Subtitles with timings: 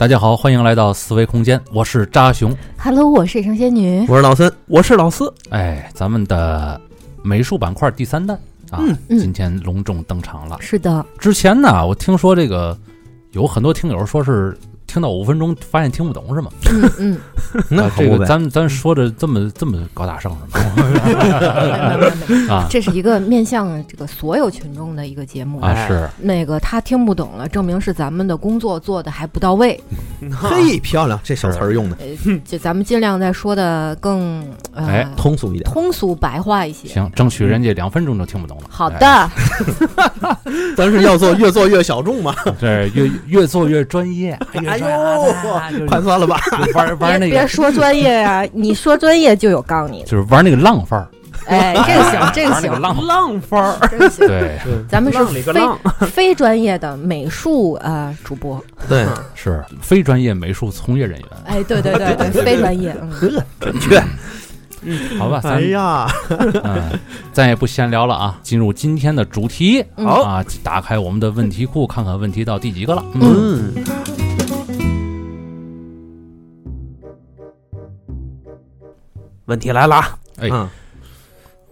[0.00, 2.56] 大家好，欢迎来到思维空间，我是扎熊。
[2.78, 4.06] Hello，我是野生仙女。
[4.08, 6.80] 我是老森，我是老四，哎，咱们的
[7.22, 8.34] 美术板块第三弹
[8.70, 10.56] 啊，嗯嗯今天隆重登场了。
[10.58, 12.74] 是的，之前呢，我听说这个
[13.32, 14.56] 有很多听友说是
[14.90, 16.50] 听到五分钟发现听不懂是吗？
[16.68, 17.18] 嗯嗯，
[17.70, 18.26] 那啊这个。
[18.26, 20.84] 咱咱说的这么这么高大上是吗？
[22.50, 25.60] 啊 这是一个面向这个所有群众的一个节目。
[25.60, 29.80] 啊是，那个他听不懂了，证明是咱们的工作做的还不到位。
[30.32, 35.70] 嘿，漂亮，这小词儿用的呃，就咱们尽量再说的更呃、哎通俗一点。
[35.70, 36.88] 通俗白话一些。
[36.88, 38.64] 行，争取人家两分钟就听不懂了。
[38.68, 39.30] 好的，哎
[40.76, 42.34] 咱是要做越做越小众嘛？
[42.60, 44.32] 这越越做越专业。
[44.66, 46.40] 哎呦呦快算了吧。
[46.74, 50.02] 玩玩那个，别别说专业呀，你说专业就有杠你。
[50.04, 51.08] 就是玩那个浪范儿，
[51.46, 53.76] 哎，这个行，这个行，浪，浪范儿。
[54.18, 55.60] 对，咱们是非，
[56.06, 58.62] 非专业的美术呃主播。
[58.88, 61.28] 对，是非专业美术从业人员。
[61.46, 62.94] 哎，对对对对， 非专业。
[63.00, 64.02] 嗯，呵，准确。
[65.18, 66.08] 好吧，咱哎呀，
[66.64, 66.98] 嗯，
[67.34, 69.84] 咱也不闲聊了啊，进入今天的主题。
[69.96, 73.04] 嗯好啊，打开我们的问题库，看看问题到第几个了。
[73.12, 73.84] 嗯嗯，
[79.50, 80.18] 问题来了啊！
[80.38, 80.68] 哎嗯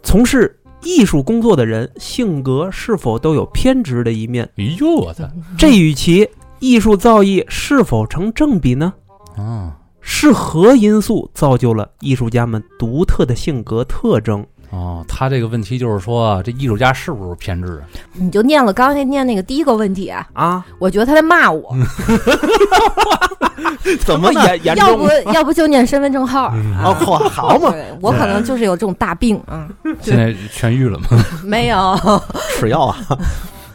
[0.03, 4.45] 从事艺术工作的人性格是否都有偏执的一面？
[4.57, 5.25] 哎呦我操！
[5.57, 8.93] 这与其艺术造诣是否成正比呢？
[9.37, 14.47] 啊是何因素造就了艺术家们独特的性格特征？
[14.71, 17.83] 哦，他这个问题就是说，这艺术家是不是偏执？
[18.13, 21.75] 你就念了刚才念那个第一个问题啊，啊，我觉得他在骂我，
[24.05, 24.45] 怎么呢？
[24.59, 25.31] 严严要重不？
[25.33, 26.49] 要不就念身份证号。
[26.85, 29.69] 哦，嚯，好嘛，对我可能就是有这种大病啊，
[30.03, 31.07] 现在痊愈了吗？
[31.45, 31.99] 没有，
[32.59, 32.97] 吃药啊。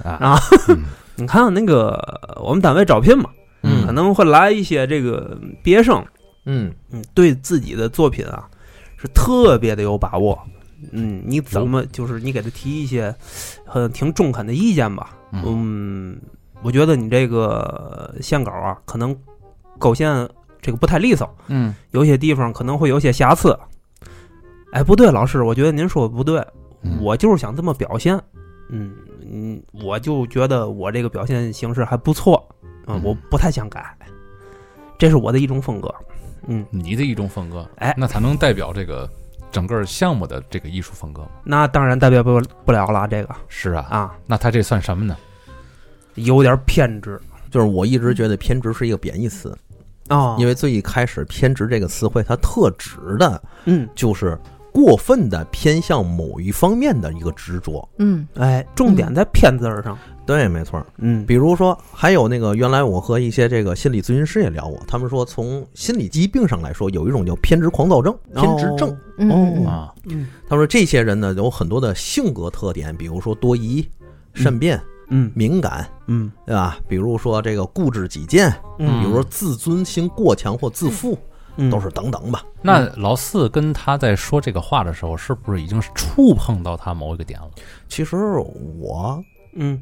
[0.04, 0.84] 啊嗯
[1.16, 1.98] 你看那个
[2.44, 3.30] 我们单位招聘嘛，
[3.62, 6.04] 嗯可能会来一些这个毕业生，
[6.46, 8.46] 嗯，嗯，对自己的作品啊
[8.98, 10.38] 是特别的有把握。
[10.92, 13.14] 嗯，你怎么就是你给他提一些
[13.66, 15.18] 很挺中肯的意见吧？
[15.32, 16.22] 嗯嗯，
[16.62, 19.16] 我觉得你这个线稿啊，可能
[19.80, 20.28] 勾线
[20.62, 23.58] 这个不太利索，嗯有些地方可能会有些瑕疵。
[24.72, 26.40] 哎，不对，老师，我觉得您说的不对，
[26.82, 28.20] 嗯我就是想这么表现。
[28.70, 28.96] 嗯
[29.32, 32.44] 嗯，我就觉得我这个表现形式还不错，
[32.88, 33.96] 嗯嗯，我不太想改，
[34.98, 35.94] 这是我的一种风格。
[36.48, 39.10] 嗯，你的一种风格，哎那才能代表这个
[39.53, 41.30] 整个项目的这个艺术风格吗？
[41.44, 45.16] 那当然代表不不了了，这个是啊，啊，那他这算什么呢？
[46.16, 47.22] 有点偏执
[47.52, 49.56] 就是我一直觉得偏执是一个贬义词，
[50.08, 54.38] 啊，因为最一开始偏执这个词汇，它特指的嗯，就是
[54.72, 57.88] 过分的偏向某一方面的一个执着。
[58.00, 59.96] 嗯哎，重点在偏字儿上。
[60.26, 60.86] 对，没错。
[60.98, 68.96] 嗯，比如说，还有那个，原来我和一些这个心理咨询师也聊过，他们说从心理疾病上来说，有一种叫偏执狂躁症、偏执症。
[69.18, 73.88] 嗯嗯啊，嗯他说这些人呢有很多的性格特点，比如说多疑、
[74.34, 76.78] 善变、嗯敏感，嗯对吧？
[76.88, 81.18] 比如说这个固执己见，嗯比如说自尊心过强或自负，
[81.58, 82.44] 嗯，都是等等吧。
[82.62, 87.50] 那老四跟他在说这个话的时候，是不是已经触碰到他某一个点了？
[87.90, 88.16] 其实
[88.80, 89.22] 我
[89.56, 89.80] 嗯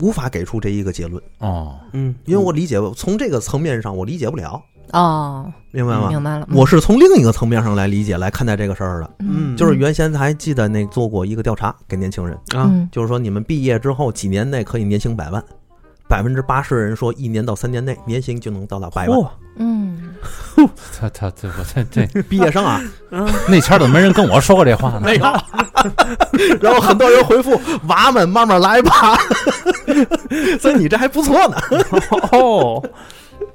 [0.00, 4.62] 无法给出这一个结论，哦，嗯，因为我理解从这个层面上我理解不了，
[4.92, 6.08] 哦，明白吗？
[6.08, 9.10] 明白了，我是从另一个层面上来理解来看待这个事儿的。
[9.20, 9.56] 嗯。
[9.56, 12.88] 就是原先还记得那做过一个调查给年轻人，啊嗯。
[12.92, 15.42] 就是说你们毕业之后几年内可以年薪百万，
[16.08, 19.18] 百分之八十人说一年到三年内年薪就能到达百万。
[19.58, 19.85] 嗯
[20.98, 22.80] 他他这我这这毕业生啊，
[23.48, 25.02] 那前儿怎么没人跟我说过这话呢？
[25.04, 25.24] 没有。
[26.60, 29.16] 然后很多人回复娃们慢慢来吧，
[30.60, 31.56] 所以你这还不错呢。
[32.32, 32.82] 哦，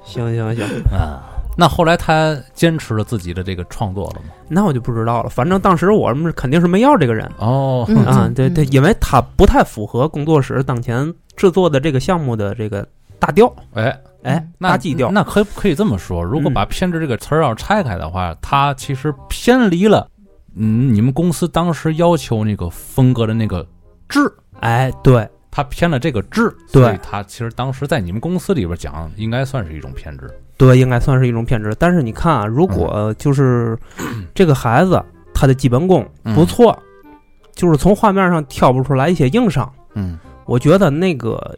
[0.04, 1.20] 行行行，啊，
[1.56, 4.30] 那后来他坚持了自己的这个创作了吗？
[4.48, 5.28] 那我就不知道了。
[5.28, 12.86] 反正当时我们肯定是没要这个人哦，嗯啊，对对，因为他不太符合工作室当前制作的这个项目的这个
[13.18, 15.10] 大调，哎，哎，那大基调。
[15.10, 20.08] 那可可以这么说，如果嗯把“偏执”这个词儿要拆开的话，它其实偏离了，
[20.54, 23.66] 嗯，你们公司当时要求那个风格的那个
[24.08, 24.20] 质，
[24.60, 30.30] 哎，对，它偏了这个质，对所以它其实当时在你们公司里边讲，应该算是一种偏执。
[30.56, 31.74] 对，应该算是一种偏执。
[31.78, 33.76] 但是你看啊，如果就是
[34.32, 35.02] 这个孩子
[35.34, 36.78] 他的基本功不错，
[37.54, 41.56] 就是从画面上挑不出来一些硬伤，嗯，我觉得那个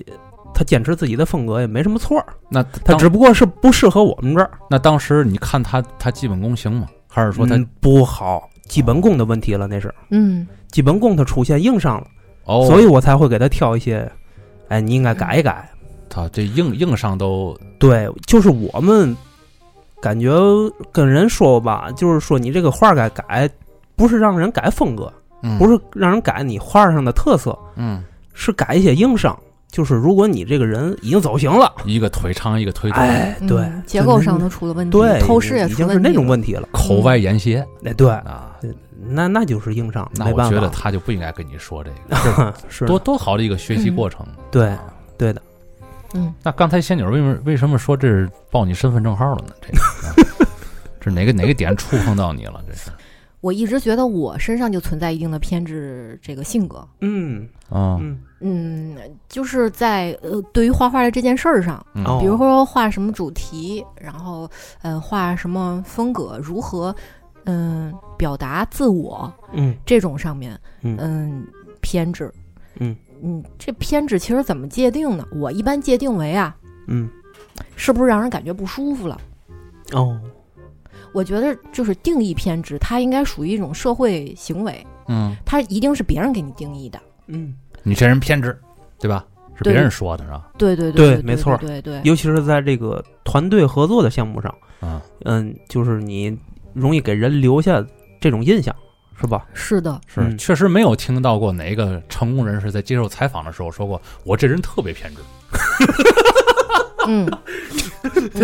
[0.55, 4.51] 他坚持自己的风格也没什么错儿，那他只不过是不适合我们这儿。
[4.71, 6.87] 那当时你看他他基本功行吗？
[7.09, 12.07] 还是说他、嗯不好，基本功的问题了，那是嗯基本功他出现硬伤了，
[12.45, 14.11] 哦，所以我才会给他挑一些，
[14.69, 15.69] 哎，你应该改一改。
[16.09, 19.17] 他这硬硬伤都对，就是我们
[20.01, 20.33] 感觉
[20.93, 23.49] 跟人说吧，就是说你这个画该改，
[23.97, 25.13] 不是让人改风格，
[25.43, 29.37] 嗯不是让人改你画上的特色，嗯是改一些硬伤。
[29.75, 36.69] 就是如果你这个人已经走形了，一个腿长一个腿短，哎，嗯对，结构上都出了问题，对，透视也出问题，已经是那种问题了。
[36.71, 38.57] 口外沿斜那，对，啊。
[39.07, 40.27] 那那就是硬伤，那。
[40.33, 44.25] 我觉得他就不应该跟你说这个， 是多多好的一个学习过程。
[44.49, 44.95] 对啊。
[45.19, 45.43] 对的，
[46.15, 49.55] 嗯，那刚才仙女为什么为什么说这是报你身份证号了呢？
[49.61, 50.49] 这个，啊
[51.03, 52.63] 这哪个哪个点触碰到你了？
[52.69, 52.91] 这是。
[53.41, 57.47] 我一直觉得我身上就存在一定的偏执这个性格，嗯。
[57.69, 58.95] 啊，嗯嗯，
[59.27, 61.85] 就是在呃对于画画的这件事儿上，
[62.21, 64.47] 比如说画什么主题，然后
[64.83, 66.95] 呃画什么风格，如何
[67.47, 69.75] 嗯、表达自我嗯。
[69.87, 70.97] 这种上面，嗯。
[71.01, 71.47] 嗯
[71.81, 72.31] 偏执，
[72.81, 72.95] 嗯。
[73.23, 75.27] 嗯，这偏执其实怎么界定呢？
[75.33, 76.55] 我一般界定为啊，
[76.87, 77.09] 嗯
[77.77, 79.19] 是不是让人感觉不舒服了？
[79.93, 80.21] 哦。
[81.15, 87.01] 我觉得就是定义偏执，它应该属于一种社会行为，嗯，它一定是别人给你定义的。
[87.29, 88.59] 嗯，你这人偏执，
[88.99, 89.25] 对吧？
[89.57, 90.49] 是别人说的是吧？
[90.59, 96.37] 对对对对没错对对对，尤其是在这个团队合作的项目上，啊，嗯，就是你
[96.73, 97.81] 容易给人留下
[98.21, 98.75] 这种印象，
[99.21, 99.47] 是吧？
[99.55, 105.21] 是的，是嗯确实没有听到过哪个成功人士在接受采访的时候说过我这人特别偏执，
[107.07, 107.31] 嗯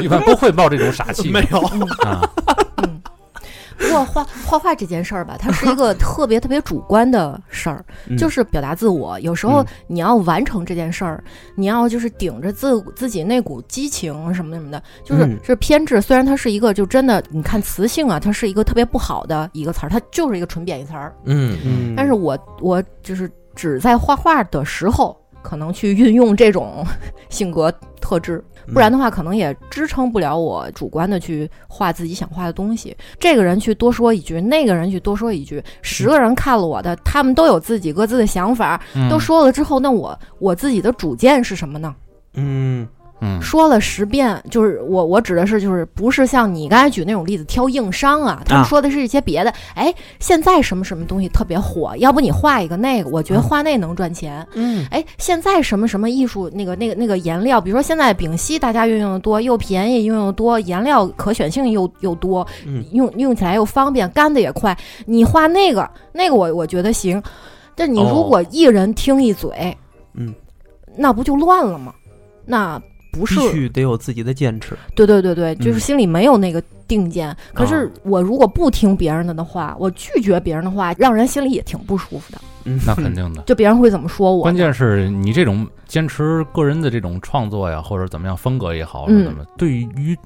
[0.01, 1.29] 一般不会冒这种傻气。
[1.31, 2.31] 没有，嗯啊，
[2.77, 2.90] 嗯。
[3.81, 9.19] 不过画画画这件事儿吧，它是一个 特别特别主观的事儿，嗯就是表达自我。
[9.21, 11.23] 有时候嗯你要完成这件事儿，
[11.57, 16.01] 你要就是顶着自自己那股激情什么什么的，就是嗯是偏执。
[16.01, 21.15] 虽然它是一个就真的，你看词性啊，它是一个特别不好的一个词儿，它就是一个纯贬义词儿。
[21.25, 26.85] 嗯嗯，但是我我就是只在画画的时候，可能去运用这种
[27.31, 32.97] 性格特质，嗯不然的话，可能也支撑不了我主观的去画自己想画的东西。
[33.19, 41.95] 这个人去多说一句，那个人去多说一句，十个人看了我的，他们都有自己各自的想法，嗯都说了之后，那我我自己的主见是什么呢？
[42.35, 42.87] 嗯
[43.21, 49.53] 嗯说了十遍，就是我我指的是就是不是像你刚才举那种例子挑硬伤啊，他们啊说的是一些别的。
[49.75, 54.47] 哎，现在什么什么东西特别火，要不你画一个那个，我觉得嗯画那能赚钱。
[54.55, 64.77] 嗯哎，现在什么什么艺术那个那个那个颜料，比如说现在丙烯大家运用的多，又便宜，运用的多，颜料可选性又又多，嗯用用起来又方便，干的也快。
[65.05, 67.23] 你画那个那个我我觉得行，
[67.75, 69.77] 但你如果一人听一嘴，
[70.15, 70.35] 嗯，
[70.97, 71.93] 那不就乱了吗？
[72.47, 74.77] 那不是必须得有自己的坚持。
[74.95, 77.37] 对对对对，就是嗯心里没有那个定见。
[77.53, 82.41] 可是我如果不听别人的的话，我拒绝别人的话，让人心里也挺不舒服的。
[82.65, 83.43] 嗯，那肯定的。
[83.43, 84.43] 就别人会怎么说我？
[84.43, 90.17] 关键是你这种坚持个人的这种创作呀，或者怎么样风格也好，嗯怎么对于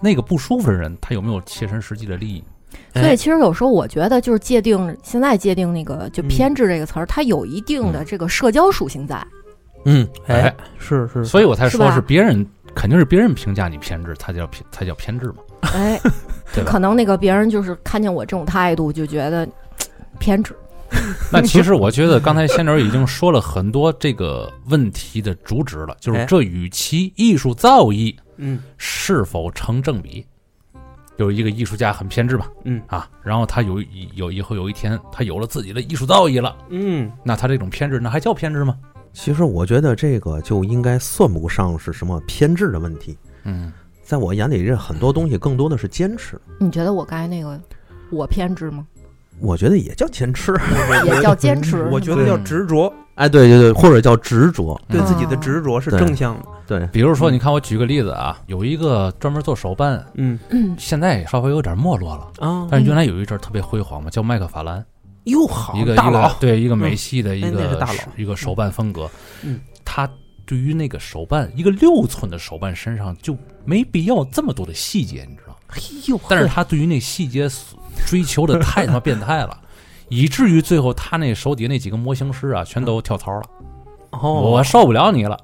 [0.00, 2.44] 那个不舒服的人，他有没有切身实际的利益？
[2.92, 9.24] 所以其实有时候我觉得，就是界定现在界定那个就嗯偏执这个词儿，它有一定的这个社交属性在。
[9.84, 15.34] 嗯，哎，是是，所以我才说是别人肯定是别人评价你偏执，才叫偏才叫偏执嘛，
[15.72, 16.00] 哎，
[16.54, 16.70] 对吧？
[16.70, 19.48] 可能那个别人就是看见我这种态度，就觉得
[20.18, 20.54] 偏执。
[21.32, 30.24] 那其实我觉得刚才仙女已经说了很多这个问题的主旨了，就是哎这与其艺术造诣嗯是否成正比。
[31.16, 33.82] 有一个艺术家很偏执吧，嗯啊，然后他有
[34.14, 38.76] 有以后有一天他有了自己的艺术造诣了，嗯那他这种偏执，那还叫偏执吗？
[39.14, 46.38] 其实我觉得这个就应该算不上是什么偏执的问题，嗯，在我眼里，这很多东西更多的是坚持。
[46.58, 47.58] 你觉得我刚才那个
[48.10, 48.84] 我偏执吗？
[49.40, 50.54] 我觉得也叫坚持，
[51.06, 51.84] 也叫坚持。
[51.90, 56.46] 我觉得叫执着，哎，对对对，或者叫执着，嗯对自己的执着是正向的。
[56.66, 64.84] 对，比如说，你看我举个例子啊，有一个专门做手办，嗯嗯现在稍微有点没落了，啊，但是原来有一阵儿特别辉煌嘛，叫麦克法兰，
[65.24, 67.98] 又好一个一个大佬，对一个美系的一个是大佬。
[68.16, 69.10] 一个手办风格，
[69.42, 70.08] 嗯，他
[70.46, 75.58] 对于那个手办一个六寸的手办身上就没必要这么多的细节，你知道吗？
[75.68, 77.48] 哎呦，但是他对于那细节
[78.06, 79.60] 追求的太他妈变态了，
[80.08, 83.50] 以至于最后他那手底下那几个模型师啊，全都跳槽了，
[84.10, 85.38] 哦，我受不了你了。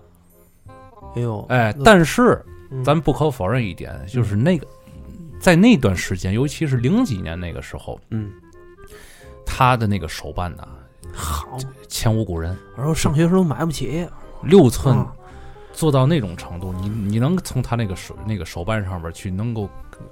[1.17, 2.85] 哎呦，哎，但是嗯。
[2.85, 4.65] 咱不可否认一点，就是那个
[5.41, 8.31] 在那段时间，尤其是零几年那个时候，嗯
[9.53, 10.67] 他的那个手办呢，
[11.13, 14.07] 好，前无古人，我说上学时候买不起，
[14.45, 15.13] 六寸啊。
[15.73, 19.69] 做到那种程度，你你能从他那个手那个手办上边去能够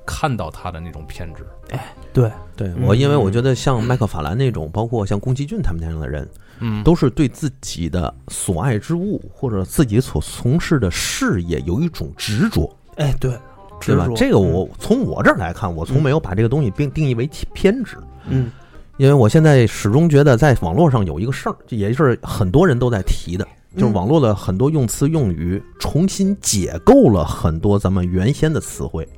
[0.06, 1.44] 看到他的那种偏执。
[1.70, 6.26] 哎对，对我，因为我嗯觉得像麦克法兰那种，包括像宫崎骏他们那样的人，
[6.60, 13.36] 嗯，都是对自己的所爱之物或者自己所从事的事业有一种执着，哎，对，
[13.80, 14.04] 对吧？
[14.04, 14.14] 执着？
[14.14, 17.98] 这个我从我这儿来看，我从没有把这个东西并定义为偏执。
[18.28, 18.52] 嗯
[18.98, 29.08] 因为我现在始终觉得，在网络上有一个事儿，这也是很多人都在提的，就是嗯网络的很多用词用语重新解构了很多咱们原先的词汇。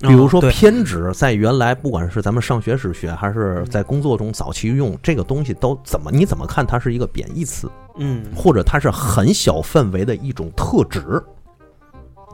[0.00, 11.22] 比如说偏执，在原来不管是咱们上学时学，还是在工作中早期用这个东西，都怎么你怎么看它是一个贬义词，嗯，或者它是很小范围的一种特质，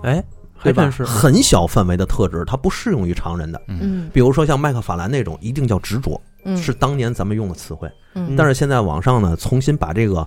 [0.05, 0.23] 哎，
[0.57, 0.85] 还对吧？
[0.85, 3.61] 真是，很小范围的特质，它不适用于常人的。
[3.67, 6.57] 嗯比如说像麦克法兰那种，一定叫执着，嗯。
[6.57, 7.91] 是当年咱们用的词汇。
[8.15, 8.35] 嗯。
[8.37, 10.27] 但是现在网上呢，重新把这个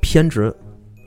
[0.00, 0.52] 偏执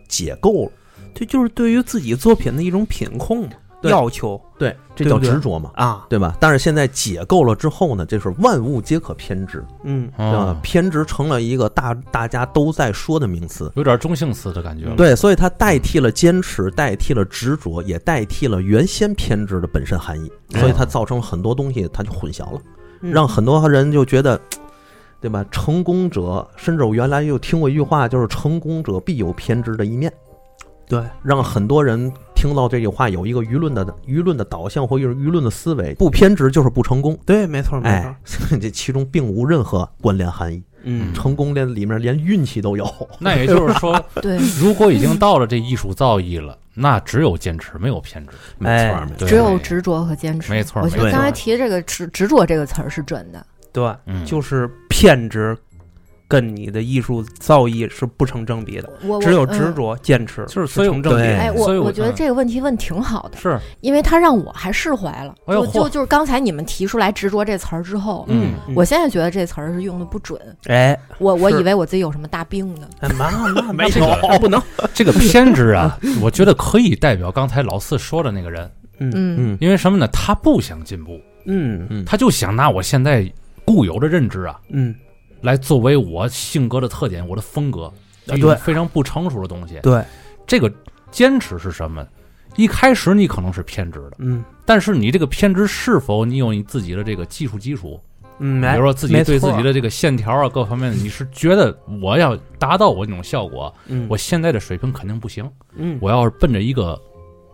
[0.08, 0.72] 解构了，
[1.14, 3.92] 这就是对于自己作品的一种品控嘛，对。
[3.92, 4.40] 要求。
[4.58, 6.38] 对，这叫执着嘛，啊，对吧？
[6.40, 10.08] 但是现在解构了之后呢，就是万物皆可偏执，嗯。
[10.16, 10.38] 对吧？
[10.38, 13.72] 啊？，偏执成了一个大大家都在说的名词。
[13.76, 14.96] 有点中性词的感觉了。
[14.96, 24.40] 对，所以它代替了坚持，代替了执着，也代替了原先偏执的本身含义，所以它造成很多东西它就混淆了，嗯让很多人就觉得，
[25.20, 25.46] 对吧？
[25.52, 30.12] 成功者，甚至我原来又听过一句话，就是成功者必有偏执的一面。
[30.88, 37.16] 对，让很多人听到这句话有一个舆论的舆论的导向或者舆论的思维，不偏执就是不成功。
[37.24, 38.16] 对，没错没错哎，，
[38.60, 40.64] 这其中并无任何关联含义。
[40.84, 42.92] 嗯成功连里面连运气都有。
[43.20, 48.34] 那也就是说， 对，如果已经到了这艺术造诣了，那只有坚持，没有偏执。
[48.58, 50.52] 没错哎没错对只有执着和坚持。
[50.52, 53.46] 没错我觉得刚才提的这个执执着这个词儿是准的。
[53.72, 55.56] 对，嗯，就是偏执
[56.32, 58.90] 跟你的艺术造诣是不成正比的，
[59.22, 61.22] 只有嗯执着、坚持就是所成正比。
[61.22, 65.36] 哎，我我我觉得嗯这个问题问挺好的，是因为他让我还释怀了。
[65.46, 70.40] 哎就就就是刚才你们提出来“执着”这词儿之后，嗯我现在觉得这词儿是用的不准。
[70.68, 72.88] 哎，我我以为我自己有什么大病呢。
[73.02, 74.62] 哎妈那 没有不能，
[74.94, 78.64] 这个偏执啊，我觉得可以代表刚才老四说的那个人，
[79.00, 80.08] 嗯嗯嗯因为什么呢？
[80.14, 83.30] 他不想进步，嗯嗯他就想拿我现在
[83.66, 84.94] 固有的认知啊，嗯，
[85.42, 87.86] 来作为我性格的特点，我的风格，
[88.28, 88.56] 啊一种对。
[88.58, 89.80] 非常不成熟的东西。
[89.84, 90.04] 对，
[90.46, 90.72] 这个
[91.12, 92.06] 坚持是什么？
[92.58, 94.44] 一开始你可能是偏执的，嗯。
[94.66, 98.00] 但是你这个偏执是否你有你自己的这个技术基础？
[98.40, 104.08] 嗯，比哎如说自己对自己的这个线条啊各方面的，你是觉得我要达到我那种效果，嗯。
[104.10, 105.98] 我现在的水平肯定不行，嗯。
[106.02, 107.00] 我要是奔着一个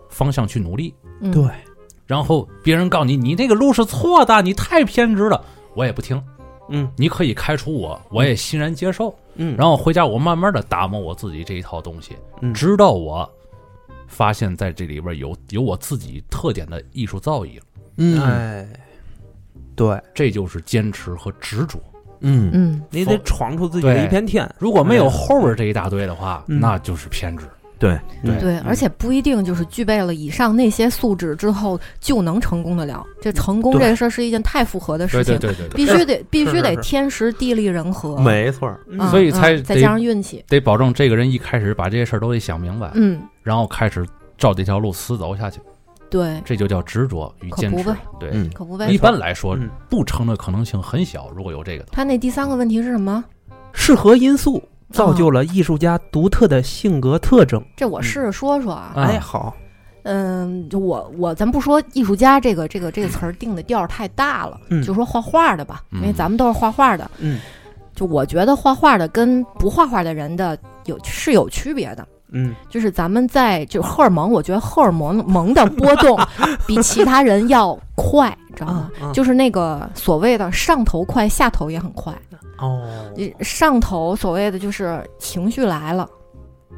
[0.10, 1.44] 方向去努力，嗯，对，
[2.06, 5.44] 然后别人告诉你你这个路是错的，你太偏执了，
[5.76, 6.22] 我也不听，
[6.70, 6.90] 嗯。
[6.96, 9.14] 你可以开除我，我也欣然接受。
[9.36, 12.54] 嗯，然后回家我慢慢的打磨我自己这一套东西，嗯。
[12.54, 13.30] 直到我
[14.08, 17.64] 发现在这里边有有我自己特点的艺术造诣了，
[17.98, 18.22] 嗯。
[18.22, 18.68] 哎，
[19.76, 20.02] 对。
[20.14, 21.80] 这就是坚持和执着。
[22.22, 22.50] 嗯。
[22.54, 22.84] 嗯。
[22.90, 24.50] 你得闯出自己的一片天。
[24.58, 26.60] 如果没有后边这一大堆的话，嗯。
[26.60, 27.46] 那就是偏执。
[27.80, 33.06] 对，对对，而且不一定就是具备了以上那些素质之后就能成功的了。
[33.22, 38.74] 这成功这个事儿是一件太复合的事情，对对对对对，必须得必须得是是天时地利人和，没错。
[39.10, 40.44] 所以才再加上运气。
[40.48, 44.06] 得保证这个人一开始把这些事儿都得想明白，嗯，然后开始
[44.38, 45.60] 照这条路死走下去，
[46.10, 47.98] 对，这就叫执着与坚持可不呗。
[48.20, 48.98] 对，嗯可不呗一。
[48.98, 51.30] 般来说嗯不成的可能性很小。
[51.36, 53.24] 如果有这个，他那第三个问题是什么？
[53.74, 57.64] 适合因素造就了艺术家独特的性格特征。
[57.76, 58.94] 这我试着说说啊。
[58.96, 59.56] 嗯哎，好，
[60.04, 67.10] 嗯，就我我咱不说艺术家这个这个这个词儿定的调儿太大了，嗯就说画画的吧，因为嗯咱们都是画画的。
[67.20, 67.40] 嗯
[67.94, 72.08] 就我觉得画画的跟不画画的人的有是有区别的。
[72.30, 76.20] 嗯就是咱们在就荷尔蒙，我觉得荷尔蒙蒙的波动
[76.68, 78.92] 比其他人要快，知道吗？
[79.02, 82.14] 啊啊就是那个所谓的上头快，下头也很快。
[82.60, 86.10] 哦，你上头所谓的就是情绪来了，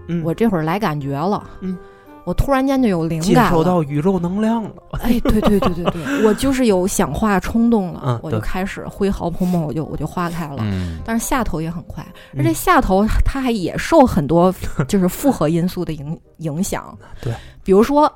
[0.07, 1.77] 嗯我这会儿来感觉了，嗯，
[2.25, 3.49] 我突然间就有灵感了。
[3.51, 4.71] 受到宇宙能量了。
[5.01, 10.57] 哎，对对对对对，我就是有想画冲动了，嗯我就开始挥毫泼墨，我就我就画开了。
[10.59, 14.53] 嗯，但是下头也很快，嗯而且下头它还也受很多
[14.87, 16.97] 就是复合因素的影影响。
[17.21, 17.33] 对，
[17.63, 18.11] 比如说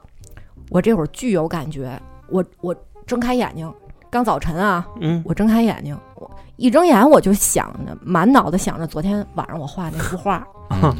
[0.69, 3.71] 我这会儿巨有感觉，我我睁开眼睛，
[4.13, 10.45] 刚早晨啊，嗯我睁开眼睛，我一睁眼我就想着，满脑子想着昨天晚上我画那幅画。
[10.69, 10.95] 嗯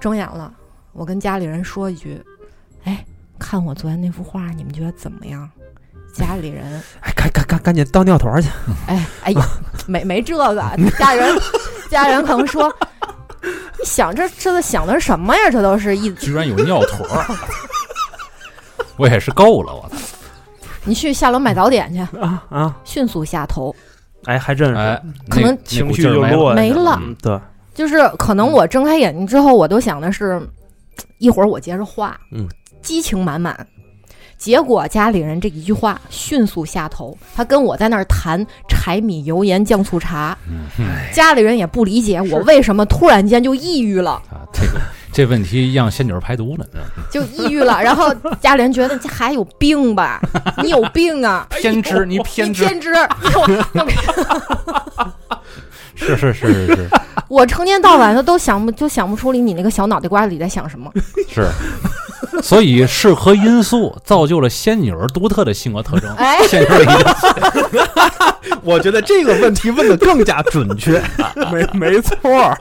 [0.00, 0.52] 睁眼了，
[0.92, 2.20] 我跟家里人说一句
[2.82, 3.04] ：“哎，
[3.38, 5.48] 看我昨天那幅画，你们觉得怎么样？”
[6.12, 8.48] 家里人，哎，赶赶赶赶紧倒尿团去。
[8.88, 9.40] 哎哎呀，
[9.86, 10.54] 没没这个，
[10.98, 11.40] 家里人
[11.88, 12.68] 家里人可能说
[13.78, 15.50] ：“你想这这都想的是什么呀？
[15.52, 17.24] 这都是一居然有尿坨儿，
[18.96, 19.96] 我也是够了，我操！
[20.84, 23.74] 你去下楼买早点去，啊啊，迅速下头，
[24.24, 26.98] 哎，还真是，哎，可能情绪就落没了。
[27.02, 27.14] 嗯。
[27.22, 27.38] 对，
[27.74, 30.40] 就是可能我睁开眼睛之后，我都想的是，
[31.18, 32.48] 一会儿我接着画，嗯，
[32.82, 33.66] 激情满满。
[34.36, 40.84] 结果家里人这一句话迅速下头，他跟我在那儿谈柴米油盐酱醋茶，嗯。
[41.14, 44.80] 家里人也不理解我为什么突然间就抑郁了，啊，这个
[45.14, 46.64] 这问题让仙女儿排毒呢，
[47.08, 47.80] 就抑郁了。
[47.80, 50.20] 然后家里人觉得这孩子有病吧，
[50.60, 52.92] 你有病啊，偏执，你偏执，偏执。
[55.94, 56.88] 是是是是是
[57.28, 60.90] 我成天到晚的都想不就想不出你你那个小脑袋瓜里在想什么。
[61.32, 61.48] 是，
[62.42, 66.12] 所以是何因素造就了仙女儿独特的性格特征？
[66.16, 71.00] 哎，仙女儿 我觉得这个问题问的更加准确。
[71.52, 72.58] 没没错儿，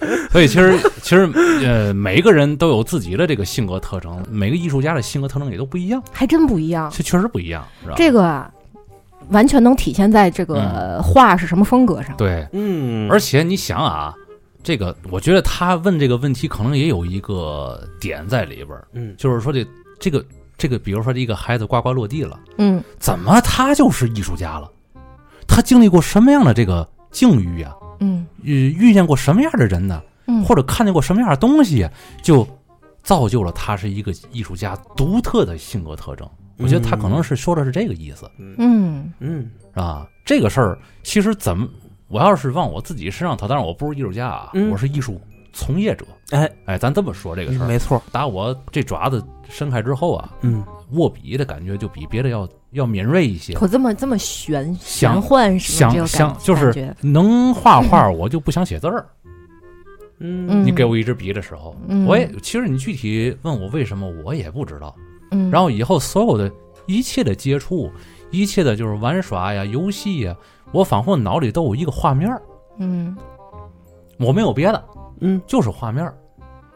[0.30, 1.28] 所以其实其实
[1.64, 6.90] 呃，每一个人都有自己的这个性格特征，每个艺术家的性格特征也都不一样，还真不一样。
[6.94, 7.94] 这确实不一样，是吧？
[7.96, 8.50] 这个啊，
[9.30, 12.16] 完全能体现在这个画是什么风格上。
[12.16, 14.14] 对，嗯，而且你想啊，
[14.62, 19.66] 这个我觉得他问这个问题可能也有一个点在里边儿，嗯，就是说这
[19.98, 20.24] 这个
[20.58, 24.70] 这个，比如说这一个孩子呱呱落地了，嗯怎么他就是艺术家了？
[25.48, 28.26] 他经历过什么样的这个境遇呀、嗯。
[28.42, 30.02] 遇遇见过什么样的人呢？
[30.26, 31.90] 嗯，或者看见过什么样的东西呀，
[32.22, 32.46] 就
[33.02, 36.28] 造就了他是一个艺术家独特的性格特征。
[36.58, 39.12] 我觉得他可能是说的是这个意思，嗯。
[39.20, 39.50] 嗯。
[39.72, 40.08] 是吧？
[40.24, 41.68] 这个事儿其实怎么，
[42.08, 44.70] 我要是往我自己身上套，当然我不是艺术家啊，嗯。
[44.70, 45.20] 我是艺术
[45.52, 46.04] 从业者。
[46.30, 50.64] 哎，哎，咱这么说这个事儿，没错，打我这爪子伸开之后啊，嗯。
[50.92, 53.54] 握笔的感觉就比别的要要敏锐一些。
[53.54, 59.06] 可这么这么玄想玄幻想想就是能画画，我就不想写字儿。
[60.18, 60.46] 嗯。
[60.48, 60.64] 嗯。
[60.64, 62.06] 你给我一支笔的时候，嗯。
[62.06, 64.94] 我也其实你具体问我为什么，我也不知道。
[65.30, 66.50] 嗯，然后以后所有的
[66.86, 67.90] 一切的接触，
[68.30, 70.36] 一切的就是玩耍呀、游戏呀，
[70.72, 72.40] 我仿佛脑里都有一个画面儿，
[72.78, 73.16] 嗯。
[74.18, 74.84] 我没有别的，
[75.20, 76.10] 嗯，就是画面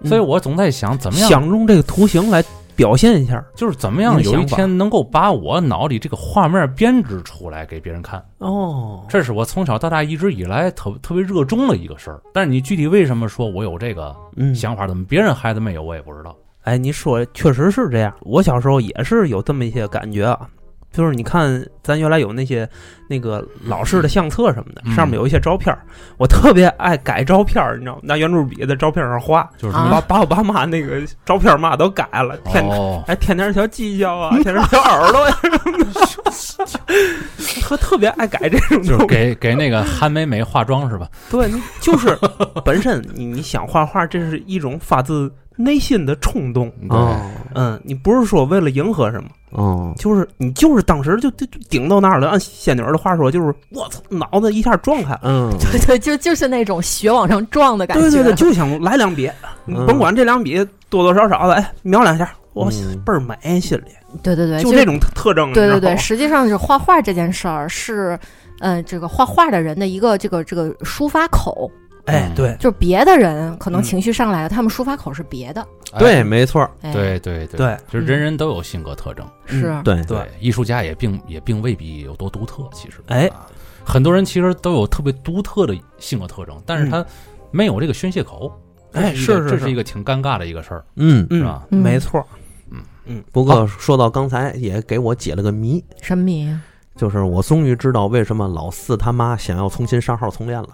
[0.05, 2.43] 所以我总在想，怎么样，想用这个图形来
[2.81, 3.45] 表现一下。
[3.55, 8.25] 就是怎么样有一天能够把我脑里这个画面编织出来给别人看。
[8.39, 12.23] 哦，这是我从小到大一直以来特特别热衷的一个事儿。
[12.33, 16.35] 但是你具体为什么说我有这个嗯，想法，怎么别人孩子没有，我也不知道。
[16.63, 18.11] 哎，你说确实是这样。
[18.23, 20.49] 我小时候也是有这么一些感觉啊，
[20.93, 22.69] 就是你看咱原来有那些
[23.09, 25.81] 那个老式的相册什么的，嗯上面有一些照片儿，
[26.19, 28.01] 我特别爱改照片儿，你知道吗？
[28.03, 39.07] 拿圆珠笔在照片上画，啊就是把把我爸妈那个照片嘛都改了，添哦，还添点小犄角啊，添点小耳朵呀什么的，特特别爱改这种就是。
[39.07, 41.09] 给给那个韩美美化妆是吧？
[41.31, 42.17] 对你就是
[42.65, 46.73] 本身你你想画画，这是一种发自内心的冲动。
[46.89, 47.21] 哦
[47.55, 52.29] 嗯，你不是说为了迎合什么，哦，就是你就是当时就就就顶到那儿了。
[52.29, 55.21] 按仙女儿的话说，就是我操，脑子一下撞开了。
[55.25, 58.03] 嗯，对 对，就就是那种血往上撞的感觉。
[58.03, 59.31] 对对对， 就想来两笔，
[59.67, 60.57] 嗯甭管这两笔
[60.89, 63.83] 多多少少的，哎，瞄两下，我嗯倍儿美，心里
[64.23, 65.53] 对对对，就这种特特征。
[65.53, 68.19] 对对对，实际上是画画这件事儿是，
[68.61, 71.71] 嗯、这个画画的人的一个这个这个抒发口，
[72.07, 73.83] 哎，对，就是别的人可能嗯。
[73.83, 75.67] 情绪上来了，他们抒发口是别的。
[75.99, 77.57] 对，没错儿，哎、对对对。
[77.59, 79.27] 对，就是人人都有性格特征。
[79.47, 83.27] 是，嗯对，对，艺术家也并也并未必有多独特，其实，哎。
[83.29, 83.47] 啊，
[83.85, 87.05] 很多人其实都有特别独特的性格特征，但是他
[87.51, 88.53] 没有这个宣泄口。
[88.93, 91.27] 哎，是这是一个挺尴尬的一个事儿，嗯。
[91.31, 91.67] 嗯是吧？
[91.71, 92.25] 嗯没错，
[92.71, 92.79] 嗯。
[93.07, 93.25] 嗯。
[93.33, 96.57] 不过说到刚才，也给我解了个谜，什么谜？
[96.97, 100.69] 就是我终于知道为什么老四他妈想要重新上号重练了。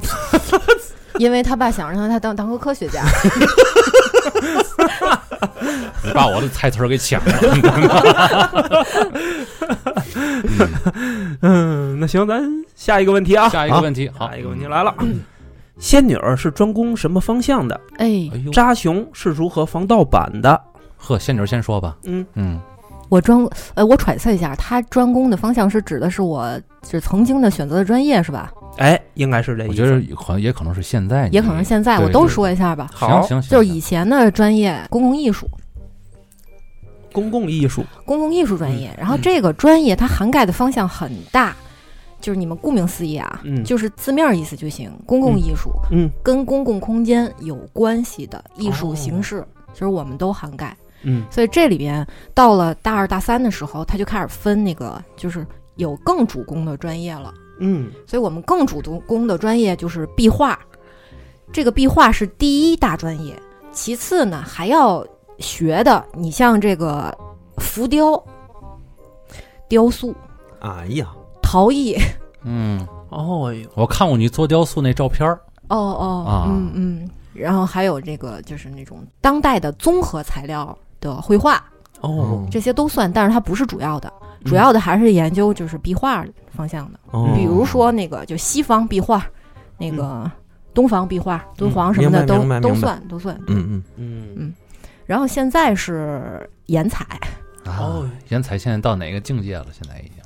[1.18, 3.02] 因为他爸想让他当当个科学家。
[6.02, 7.32] 你 把我的菜词儿给抢了。
[11.42, 12.42] 嗯，那行，咱
[12.74, 14.94] 下一个问题啊，下一个问题，好，下一个问题来了。
[15.78, 17.78] 仙女儿是专攻什么方向的？
[17.98, 20.60] 哎扎熊是如何防盗版的？
[20.96, 21.96] 呵，仙女儿先说吧。
[22.04, 22.60] 嗯嗯，
[23.08, 26.48] 我专呃，我揣测一下，他专攻的方向是指的是我
[26.88, 28.50] 是曾经的选择的专业是吧？
[28.76, 29.70] 哎，应该是这意思。
[29.70, 32.88] 我觉得可能也可能是现在，也可能现在我都说一下吧。
[32.92, 35.46] 好行就是以前的专业，公共艺术，
[37.12, 37.84] 公共艺术。
[38.04, 38.94] 公共艺术专业。
[38.96, 41.54] 然后嗯这个专业它涵盖的方向很大，
[42.20, 44.90] 就是你们顾名思义啊，嗯就是字面意思就行。
[45.04, 50.74] 公共艺术嗯跟公共空间有关系的艺术哦形式，其实我们都涵盖。
[51.02, 57.32] 嗯所以这里边到了大二大三的时候，他就开始分那个，就是有更主攻的专业了。
[57.60, 57.92] 嗯。
[58.06, 60.58] 所以我们更主攻的专业就是壁画，
[61.52, 63.40] 这个壁画是第一大专业，
[63.72, 65.06] 其次呢还要
[65.38, 67.16] 学的，你像这个
[67.58, 68.22] 浮雕、
[69.68, 70.14] 雕塑、
[70.60, 71.08] 哎呀，
[71.42, 71.96] 陶艺，
[72.42, 76.44] 嗯，哦，我看过你做雕塑那照片儿，哦哦，啊。
[76.48, 81.62] 嗯嗯，然后还有这个就是那种当代的综合材料的绘画，
[82.00, 89.24] 哦，这些都算，但是它不是主要的，嗯主要的还是研究就是壁画方向的，哦比如说那个就西方壁画，
[89.78, 90.30] 那个
[90.72, 93.34] 东方壁画、敦煌什么的都都算都算。
[93.48, 94.54] 嗯嗯，嗯嗯，
[95.06, 97.04] 然后现在是颜彩，
[97.64, 99.66] 哦啊，颜彩现在到哪个境界了？
[99.72, 100.19] 现在已经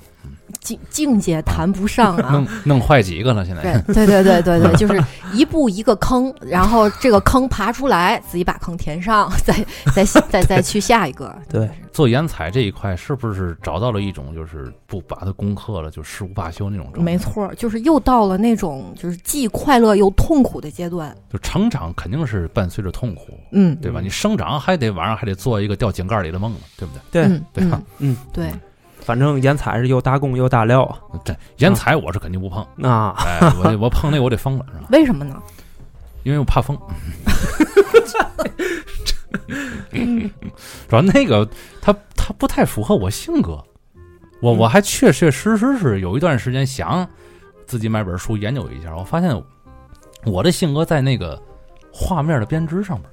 [0.61, 2.47] 境境界谈不上啊弄。
[2.65, 3.45] 弄坏几个了？
[3.45, 9.55] 现在对对对对对， 就是一步一个坑，然后这个坑爬出来，自己把坑填上，再
[9.95, 11.35] 再再再去下一个。
[11.49, 17.03] 对，做颜彩这一块，是不是找到了一种就是不把它攻克了，就誓不罢休那种状态？
[17.03, 21.15] 没，错，就是又到了那种就是既快乐又痛苦的阶段。
[21.33, 24.01] 就成长肯定是伴随着痛苦，嗯，对吧？
[24.01, 27.23] 嗯你生长还得晚上还得做一个掉井盖里的梦呢，对不对？
[27.23, 28.53] 对，嗯对吧嗯嗯，对，
[29.05, 34.87] 反正颜彩是又大工又大料啊，这颜彩我是肯定不碰，啊，哎，我 我碰那我得疯了，是吧？
[34.91, 35.41] 为什么呢？
[36.23, 36.75] 因为我怕疯。
[40.89, 41.47] 主要那个
[41.81, 43.63] 他他不太符合我性格，
[44.41, 47.07] 我我还确确实实是有一段时间想
[47.67, 49.41] 自己买本书研究一下，我发现
[50.25, 51.41] 我的性格在那个
[51.93, 53.09] 画面的编织上面，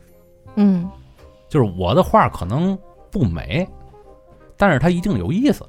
[0.55, 0.89] 嗯，
[1.49, 2.77] 就是我的画可能
[3.11, 3.67] 不美，
[4.55, 5.65] 但是它一定有意思。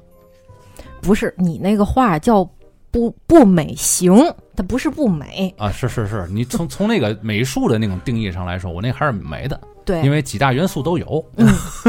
[1.03, 2.43] 不是你那个画叫
[2.89, 4.13] 不不美型，
[4.55, 11.47] 它不是不美，啊，是是是，你从从那个美术的那种定义上来说，我那还是美的，对，因为几大元素都有，嗯，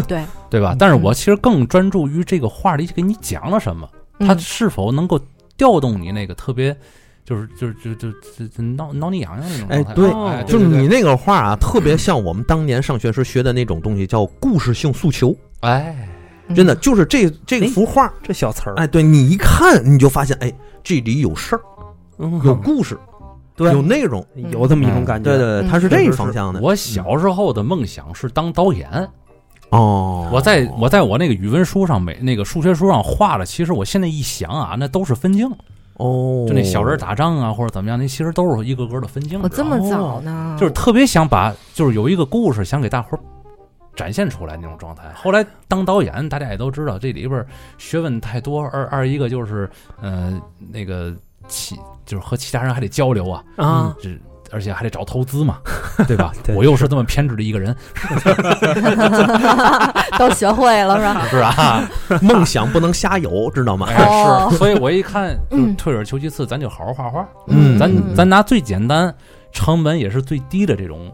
[0.09, 0.75] 对， 对吧？
[0.79, 5.21] 但是我其实更专注于这个画里给你讲了什么，它嗯是否能够
[5.57, 6.75] 调动你那个特别，
[7.25, 9.91] 就是就是就就就就挠挠你痒痒那种状态。
[9.91, 15.37] 哎对哎就是你那个画啊，特别像我们当年上学时学的那种东西，叫故事性诉求。
[15.61, 16.09] 哎，嗯
[16.55, 20.53] 真的就是这这幅画，这小词儿，哎，对你一看你就发现，哎，
[20.83, 21.61] 这里有事儿，
[22.19, 22.41] 嗯。
[22.45, 22.99] 有故事，
[23.55, 23.73] 对。
[23.73, 24.27] 有内容。
[24.51, 26.61] 有这么一种感觉，对对对，嗯它是这方向的。
[26.61, 29.09] 我小时候的梦想是当导演。
[29.71, 35.51] 哦，我在我在我那个语文书上每那个数学书上画的，其实我现在一想啊，那都是分镜，
[35.95, 39.41] 哦，就那小人打仗啊或者怎么样，那其实都是一个个的分镜。
[39.43, 43.21] 我这么早呢，就是特别想把，就是有一个故事想给大伙儿
[43.97, 45.05] 展现出来那种状态。
[45.15, 47.45] 后来当导演，大家也都知道，这里边
[47.79, 49.69] 学问太多，二二一个就是，
[50.01, 51.13] 呃，那个
[51.49, 51.77] 其
[52.07, 54.11] 就是和其他人还得交流啊，啊，这
[54.53, 55.59] 而且还得找投资嘛，
[56.07, 56.33] 对吧？
[56.45, 57.75] 对我又是这么偏执的一个人，
[60.19, 61.27] 都学会了是吧？
[61.29, 61.89] 是啊？
[62.23, 63.89] 梦想不能瞎有，知道吗？
[64.51, 65.37] 是，所以我一看，
[65.77, 69.13] 退而求其次，咱就好好画画，嗯咱嗯咱拿最简单、
[69.51, 71.11] 成本也是最低的这种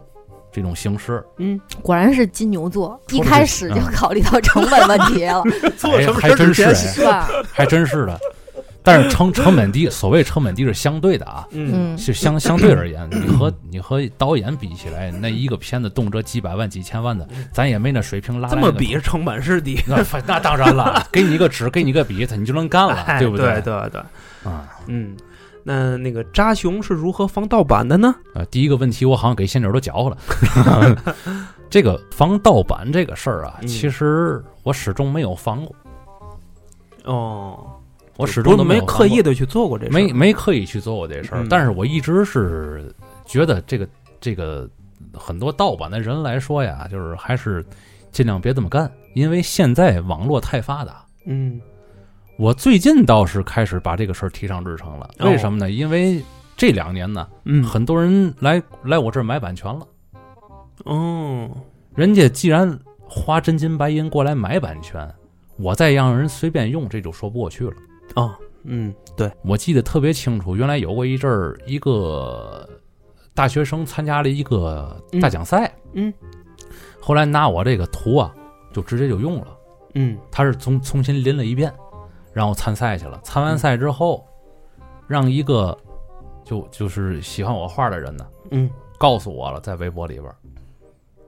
[0.51, 7.29] 这种形式，嗯，果然是金牛座，一开始就考虑到成本问题了，哎 做什么还真是是吧？
[7.51, 8.19] 还真是的。
[8.83, 24.01] 但是成成本低， 所谓成本低是相对的啊，嗯，嗯，是相相对而言，你和你和导演比起来，那一个片子动辄几百万、几千万的，咱也没那水平拉这么比成本是低，那那当然了， 给你一个纸，给你一个笔，他你就能干了，哎对不对对对，
[24.51, 24.67] 啊。
[24.87, 25.15] 嗯，
[25.63, 28.13] 那那个扎熊是如何防盗版的呢？
[28.33, 28.43] 啊！
[28.51, 30.17] 第一个问题，我好像给仙女都搅和了。
[31.69, 35.75] 这个防盗版这个事儿啊，嗯其实我始终没有防过，
[37.05, 37.57] 哦，
[38.17, 42.93] 我始终都有防过刻意的去做过这事儿，没没刻意去做过这事儿嗯，但是我一直是
[43.25, 43.87] 觉得这个
[44.19, 44.69] 这个
[45.13, 47.65] 很多盗版的人来说呀，就是还是
[48.11, 51.05] 尽量别这么干，因为现在网络太发达。
[51.25, 51.61] 嗯
[52.41, 55.29] 我最近倒是开始把这个事儿提上日程了，哦。
[55.29, 55.69] 为什么呢？
[55.69, 56.19] 因为
[56.57, 59.87] 这两年呢，嗯，很多人来来我这儿买版权了，
[60.85, 61.47] 哦，
[61.93, 65.07] 人家既然花真金白银过来买版权，
[65.57, 67.73] 我再让人随便用，这就说不过去了。
[68.15, 72.67] 哦，嗯，对，我记得特别清楚，原来有过一阵儿，一个
[73.35, 76.11] 大学生参加了一个大奖赛，嗯。
[76.99, 78.33] 后来拿我这个图啊，
[78.73, 79.47] 就直接就用了。
[79.93, 80.17] 嗯。
[80.31, 81.71] 他是重重新临了一遍，
[82.33, 83.19] 然后参赛去了。
[83.23, 84.25] 参完赛之后，
[85.07, 85.77] 让一个
[86.43, 90.31] 就就是喜欢我画的人呢，嗯告诉我了，在微博里边。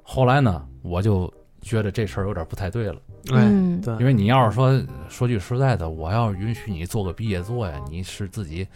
[0.02, 2.96] 后来呢，我就觉得这事儿有点不太对了，
[3.32, 8.68] 哎，嗯，对，因为你要是说说句实在的，我要是允许你做个毕业作呀，你是自己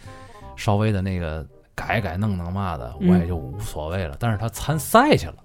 [0.56, 4.16] 稍微的那个改改弄弄嘛的，嗯我也就无所谓了。
[4.18, 5.36] 但是他参赛去了，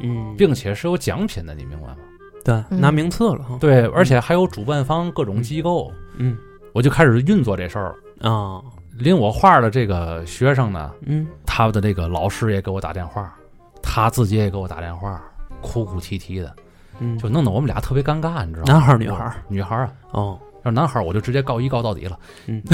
[0.00, 1.96] 嗯，并且是有奖品的，你明白吗？
[2.44, 2.80] 对嗯。
[2.80, 6.36] 拿名次了哈，对，而且还有主办方各种机构，嗯。
[6.72, 8.30] 我就开始运作这事儿了。
[8.30, 8.62] 啊，
[8.96, 11.26] 临我画的这个学生呢，嗯。
[11.44, 13.34] 他的这个老师也给我打电话，
[13.82, 15.20] 他自己也给我打电话，
[15.60, 16.54] 哭哭啼啼的，
[17.00, 18.72] 嗯，就弄得我们俩特别尴尬，你知道吗？
[18.72, 19.34] 男孩儿女孩儿。
[19.48, 22.16] 女孩儿啊，哦，要是男孩儿我就直接告一告到底了。
[22.46, 22.62] 嗯，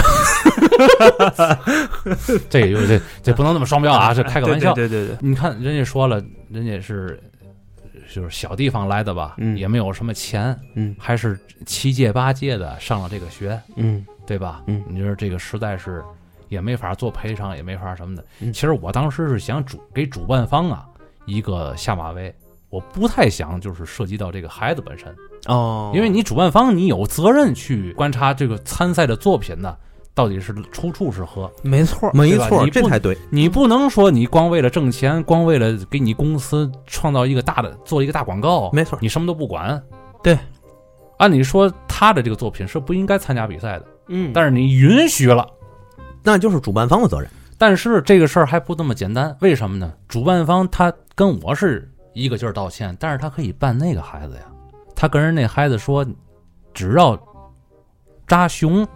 [2.50, 4.74] 这也就这这不能那么双标啊， 这开个玩笑。
[4.74, 7.18] 对对对对，你看人家说了，人家是
[8.16, 9.54] 就是小地方来的吧，嗯。
[9.58, 10.96] 也没有什么钱，嗯。
[10.98, 14.02] 还是七届八届的上了这个学，嗯。
[14.26, 14.62] 对吧？
[14.68, 14.82] 嗯。
[14.88, 16.02] 你说这个实在是
[16.48, 18.24] 也没法做赔偿，也没法什么的。
[18.40, 18.50] 嗯。
[18.50, 20.86] 其实我当时是想主给主办方啊
[21.26, 22.34] 一个下马威，
[22.70, 25.14] 我不太想就是涉及到这个孩子本身，
[25.46, 29.76] 哦，因为你主办方你有责任去观察这个参赛的作品呢。
[30.16, 31.48] 到底是出处是何？
[31.62, 33.14] 没错，没错你，这才对。
[33.30, 39.80] 你不能说你光为了挣钱，光为了给你公司创造一个大的做一个大广告，没错你什么都不管。
[40.22, 40.38] 对，
[41.18, 45.46] 按理说他的这个作品是不应该参加比赛的，嗯，但是你允许了。
[46.22, 47.28] 那就是主办方的责任。
[47.58, 49.92] 但是这个事儿还不那么简单，为什么呢？
[50.08, 54.42] 主办方他跟我是一个劲儿道歉，但是他可以办那个孩子呀。
[54.94, 56.04] 他跟人那孩子说，
[56.72, 57.18] 只要
[58.26, 58.86] 扎熊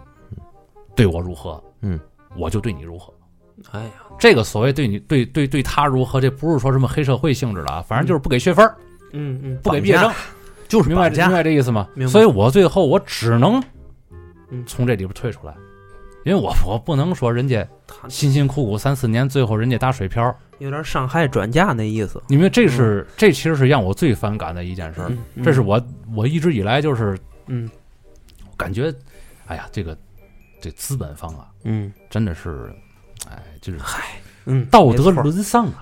[1.01, 1.99] 对我如何，嗯，
[2.37, 3.11] 我就对你如何。
[3.71, 8.75] 哎呀，这个所谓对你对对对他如何，这不是说什么黑社会性质的啊，反正就是不给学分儿，
[9.13, 10.11] 嗯嗯，不给毕业证，
[10.67, 11.31] 就是明白明。
[11.31, 12.05] 白这意思吗明？
[12.05, 13.59] 白所以我最后我只能
[14.51, 15.55] 嗯从这里边退出来，
[16.23, 17.67] 因为我我不能说人家
[18.07, 22.21] 辛辛苦苦三四年，最后人家打水漂，有点伤害转嫁那意思。
[22.27, 25.01] 因为这是这其实是让我最反感的一件事
[25.43, 25.83] 这是我
[26.15, 27.67] 我一直以来就是嗯
[28.55, 28.93] 感觉，
[29.47, 29.97] 哎呀，这个
[30.61, 32.71] 这资本方啊，嗯真的是，
[33.29, 34.03] 哎，就是嗨
[34.45, 35.81] 嗯，道德沦丧啊！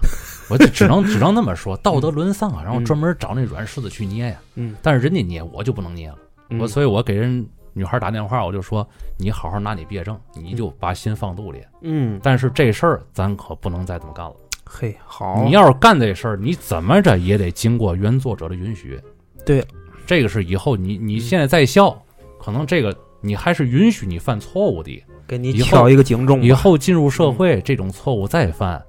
[0.50, 2.64] 我就只能只能那么说，道德沦丧啊！
[2.64, 6.18] 然后嗯专门找那软柿子去捏呀，嗯，但是人家捏，我就不能捏了。
[6.50, 8.88] 嗯我所以，我给人女孩打电话，我就说
[9.18, 11.64] 你好好拿你毕业证，你就把心放肚里。
[11.82, 14.36] 嗯，但是这事儿咱可不能再这么干了。
[14.66, 19.00] 嘿，好，你要是干这事儿，你怎么着也得经过原作者的允许。
[19.46, 19.66] 对，
[20.06, 21.96] 这个是以后你你嗯现在在校，
[22.42, 25.04] 可能这个你还是允许你犯错误的。
[25.28, 28.84] 给你以后挑一个警钟，以后进入社会，这种错误再犯，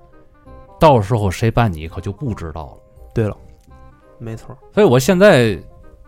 [0.78, 2.72] 到时候谁办你可就不知道了。
[3.14, 3.36] 对了，
[4.18, 5.58] 没错，所以我现在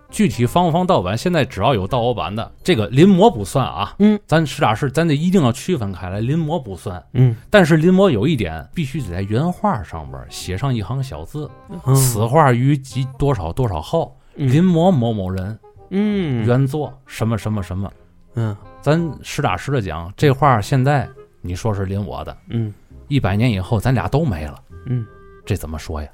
[0.09, 3.95] 具体方不方盗版，现在只要有盗偶版的，这个临摹不算啊。
[3.99, 7.05] 嗯，咱实打实，咱得一定要区分开来，临摹不算。
[7.13, 11.51] 嗯，但是临摹有一点，必须得在原画上边写上一行小字：
[11.85, 15.59] 嗯此画于几多少多少号，嗯临摹某某人，
[15.91, 17.91] 嗯原作什么什么什么。
[18.35, 21.09] 嗯咱实打实的讲，这画现在
[21.40, 22.73] 你说是临我的，嗯
[23.09, 25.07] 一百年以后咱俩都没了，嗯，
[25.45, 26.09] 这怎么说呀？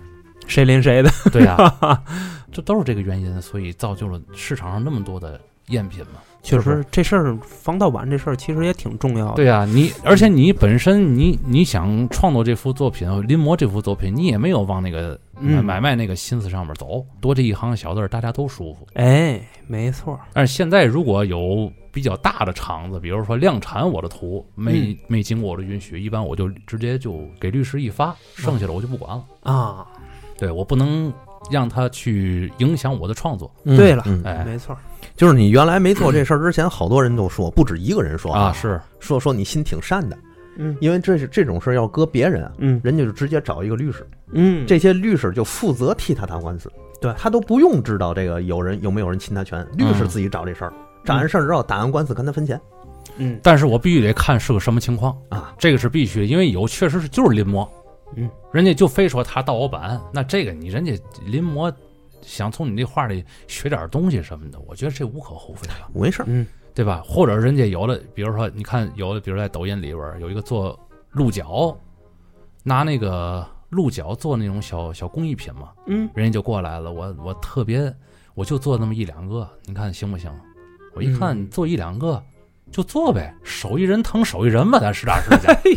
[0.46, 1.10] 谁临谁的？
[1.30, 1.56] 对呀、
[2.50, 6.20] 这都是这个原因，所以造就了市场上那么多的赝品嘛。
[6.42, 9.34] 确实，这事儿防盗版这事儿其实也挺重要的。
[9.34, 18.86] 对呀、你而且你本身你你想创作这幅作品，临摹这幅作品，你也没有往那个买嗯买卖那个心思上面走，多这一行小字儿，大家都舒服。
[18.94, 29.24] 哎，没错儿，但是现在如果有比较大的厂子，比如说量产我的图，没、嗯没经过我的允许，一般我就直接就给律师一发，剩下的我就不管了。
[29.42, 29.86] 啊，
[30.38, 31.12] 对我不能
[31.50, 33.50] 让他去影响我的创作。
[33.64, 34.22] 嗯对了嗯。
[34.24, 34.44] 哎。
[34.46, 34.74] 没错。
[34.74, 34.78] 儿，
[35.16, 38.80] 就是你原来没做这事儿之前，好多人都说，不止一个人说啊，是。
[39.00, 40.16] 说说你心挺善的，
[40.56, 40.76] 嗯。
[40.80, 42.80] 因为这是这种事儿要搁别人啊，嗯。
[42.84, 47.12] 人家就直接找一个律师，嗯，这些律师就负责替他打官司，对。
[47.16, 50.72] 他都不用知道这个有人有没有人侵他权，律师自己找这事儿，
[51.04, 52.60] 找完事儿之后打完官司跟他分钱。
[53.16, 53.38] 嗯。
[53.42, 57.66] 但是我必须得看是个什么情况，啊，这个是必须的，因为有确实是就是临摹，
[58.16, 60.92] 嗯，人家就非说他盗我版，那这个你人家
[61.26, 61.72] 临摹，
[62.22, 66.46] 想从你那画里学点东西什么的，我觉得这无可厚非吧，没事儿，嗯。
[66.74, 67.02] 对吧？
[67.04, 70.78] 或者人家有的，比如说你看有的，比如在抖音里边有一个做
[71.10, 71.76] 鹿角，
[72.62, 76.08] 拿那个鹿角做那种小小工艺品嘛，嗯。
[76.14, 77.92] 人家就过来了，我我特别，
[78.34, 80.30] 我就做那么一两个，你看行不行？
[80.94, 82.22] 我一看嗯做一两个，
[82.70, 85.30] 就做呗，手艺人疼手艺人吧，咱实打实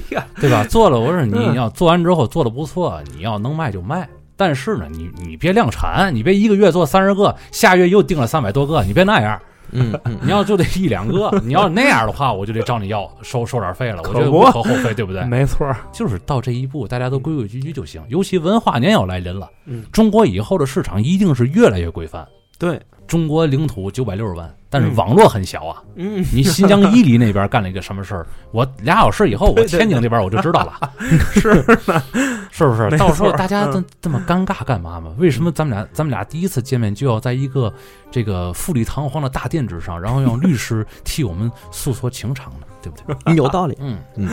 [0.10, 0.64] 讲，对吧？
[0.66, 4.08] 做了，我说你嗯要做完之后做的不错，你要能卖就卖。
[4.38, 9.40] 但是呢，你你别量产，你别一个月做三十个，下月又订了三百多个，你别那样。
[9.74, 14.02] 嗯嗯，你要就得一两个，你要那样的话，我就得找你要收收点费了。
[14.04, 15.24] 我觉得无可厚非，对不对？
[15.30, 18.04] 没错，就是到这一步，大家都规规矩矩就行。
[18.10, 22.28] 尤其文化年要来临了，嗯中国以后的市场一定是越来越规范。
[22.60, 25.84] 对，中国领土九百六十万，但是嗯网络很小啊。
[25.96, 28.26] 嗯，你新疆伊犁那边干了一个什么事儿？
[28.54, 30.94] 我俩小时以后， 我天津这边我就知道了，
[31.36, 31.62] 是
[32.52, 32.90] 是不是？
[32.98, 35.14] 到时候大家嗯这这么尴尬干嘛嘛？
[35.18, 37.74] 为什么咱们俩咱们俩第一次见面就要在一个
[38.10, 42.66] 这个富丽堂皇的大殿之上，然后让律师替我们诉说情长呢？
[42.82, 43.36] 对不对？
[43.36, 43.76] 有道理。
[43.82, 44.30] 嗯嗯。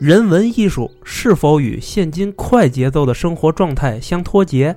[0.00, 4.76] 人文艺术是否与现今快节奏的生活状态相脱节，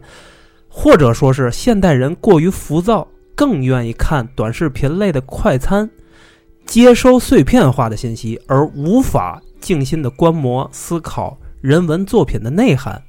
[0.68, 5.88] 或者说是现代人过于浮躁，更愿意看短视频类的快餐，
[6.66, 13.00] 接收碎片化的信息，而无法静心的观摩、思考人文作品的内涵？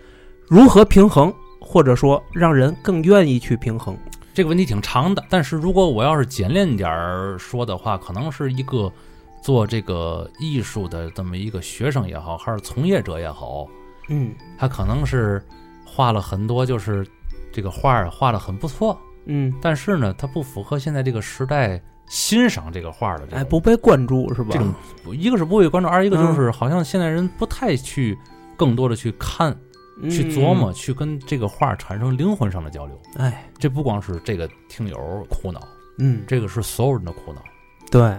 [0.48, 3.96] 如何平衡，或者说让人更愿意去平衡？
[4.34, 8.92] 这个问题挺长的，但是如果我要是简练点儿说的话，可能是一个
[9.42, 13.66] 做这个艺术的这么一个学生也好，还是从业者也好，
[14.08, 15.44] 嗯他可能是
[15.84, 17.06] 画了很多，就是
[17.52, 24.50] 这个画儿画的很不错，嗯，但是呢，他不符合现在这个时代欣赏这个画儿的这哎，种不被关注是吧？
[24.52, 24.72] 这种，
[25.16, 28.16] 一个是不被关注，二一个嗯就是好像现在人不太去
[28.56, 29.56] 更多的去看、
[30.04, 32.96] 去琢磨、去跟这个画儿产生灵魂上的交流。
[33.16, 33.26] 嗯。
[33.26, 35.60] 哎，这不光是这个听友苦恼，
[35.98, 37.42] 嗯，这个是所有人的苦恼。
[37.90, 38.18] 对，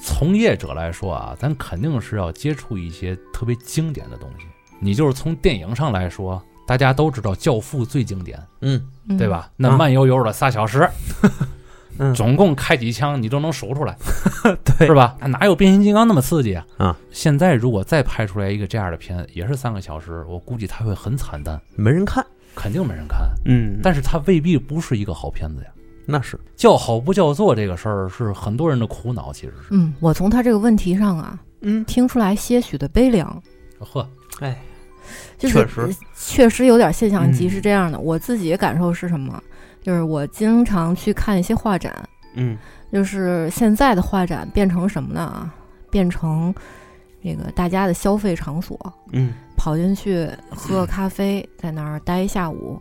[0.00, 4.46] 从业者来说啊，咱肯定是要接触一些特别经典的东西。
[4.80, 9.28] 你就是从电影上来说，大家都知道《教父》最经典，嗯，嗯对？
[9.28, 9.50] 吧？
[9.56, 10.88] 那啊慢悠悠的仨小时，
[11.98, 13.96] 嗯， 总共开几枪你都能数出来，
[14.64, 15.16] 对是吧？
[15.20, 16.64] 哪有变形金刚那么刺激啊？
[16.78, 16.96] 啊！
[17.10, 23.28] 现在如果再拍出来一个这样的片，也是三个小时，我估计它会很惨淡，没人看，肯定没人看。
[23.46, 25.70] 嗯，但是它未必不是一个好片子呀。
[26.10, 29.68] 那是叫好不叫座这个事儿是很多人的苦恼，其实是。
[29.72, 33.42] 嗯，我从他这个问题上啊，嗯，听出来些许的悲凉，
[33.78, 34.08] 呵，
[34.40, 34.58] 哎，
[35.36, 37.98] 就是确实呃确实有点现象级嗯是这样的。
[37.98, 39.42] 我自己的感受是什么？
[39.82, 41.94] 就是我经常去看一些画展，
[42.34, 42.56] 嗯
[42.90, 45.20] 就是现在的画展变成什么呢？
[45.20, 45.54] 啊，
[45.90, 46.54] 变成
[47.22, 48.78] 这个大家的消费场所，
[49.12, 52.80] 嗯跑进去喝个咖啡，在那儿待一下午，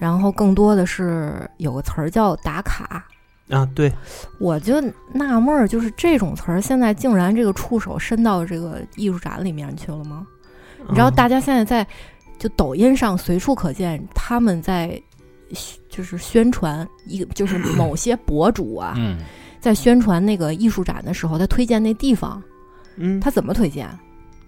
[0.00, 3.06] 然后更多的是有个词儿叫打卡。
[3.50, 3.92] 啊，对，
[4.38, 4.80] 我就
[5.12, 10.26] 纳闷儿，就是这种词儿，现在竟然这个触手伸到这个艺术展里面去了吗？
[10.88, 11.86] 你知道，啊大家现在在
[12.38, 15.00] 就抖音上随处可见，他们在
[15.88, 19.18] 就是宣传一个，就是某些博主啊，嗯，
[19.58, 22.40] 在宣传那个艺术展的时候，他推荐那地方，
[22.96, 23.88] 嗯，他怎么推荐？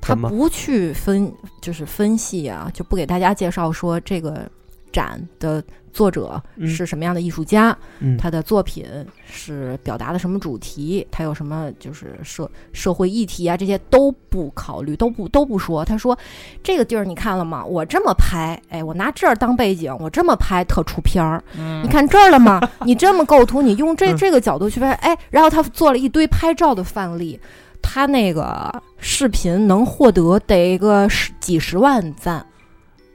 [0.00, 4.48] 他不去分，就是分析啊，就不给大家介绍说这个
[4.92, 8.86] 展的作者嗯是什么样的艺术家，嗯他的作品
[9.24, 15.84] 是表达的什么主题，他有什么就是社社会议题啊，这些都不考虑，都不都不说。
[15.84, 16.16] 他说
[16.62, 17.64] 这个地儿你看了吗？
[17.64, 21.42] 我这么拍，哎，我拿这儿当背景，我这么拍特出片儿。
[21.82, 22.60] 你看这儿了吗？
[22.86, 27.40] 你这么构图，你用这嗯这个角度去拍，哎，然后他做了一堆拍照的范例。
[27.84, 32.46] 他那个视频能获得得个十几十万赞，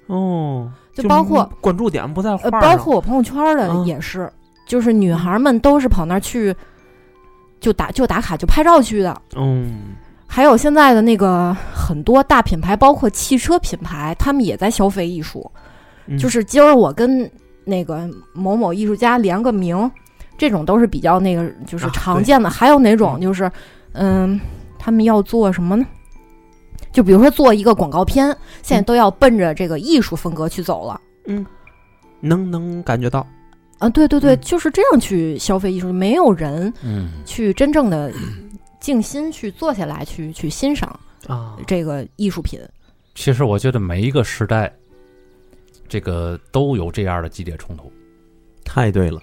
[0.08, 0.70] 哦，
[1.04, 4.32] 就包括关注点不在画呃，包括我朋友圈的嗯也是，
[4.66, 6.56] 就是女孩们都是跑那儿去，
[7.60, 9.22] 就打就打卡就拍照去的。
[9.36, 9.96] 嗯
[10.30, 15.50] 还有现在的那个很多大品牌，包括汽车品牌，他们也在消费艺术。
[16.06, 17.30] 嗯，就是今儿我跟
[17.64, 19.90] 那个某某艺术家连个名，
[20.38, 22.50] 这种都是比较那个就是啊常见的。
[22.50, 23.50] 还有哪种就是，
[23.94, 24.38] 嗯，
[24.78, 25.86] 他们要做什么呢？
[26.92, 28.28] 就比如说做一个广告片，
[28.64, 31.00] 现在嗯都要奔着这个艺术风格去走了。
[31.26, 31.46] 嗯，
[32.20, 33.26] 能能感觉到，
[33.80, 38.12] 啊，对对对，嗯就是这样去消费艺术，没有人嗯，去真正的
[38.80, 42.60] 静心去坐下来去去欣赏啊，这个艺术品。
[43.16, 44.72] 其实我觉得每一个时代，
[45.88, 47.92] 这个都有这样的激烈冲突。
[48.64, 49.20] 太对了。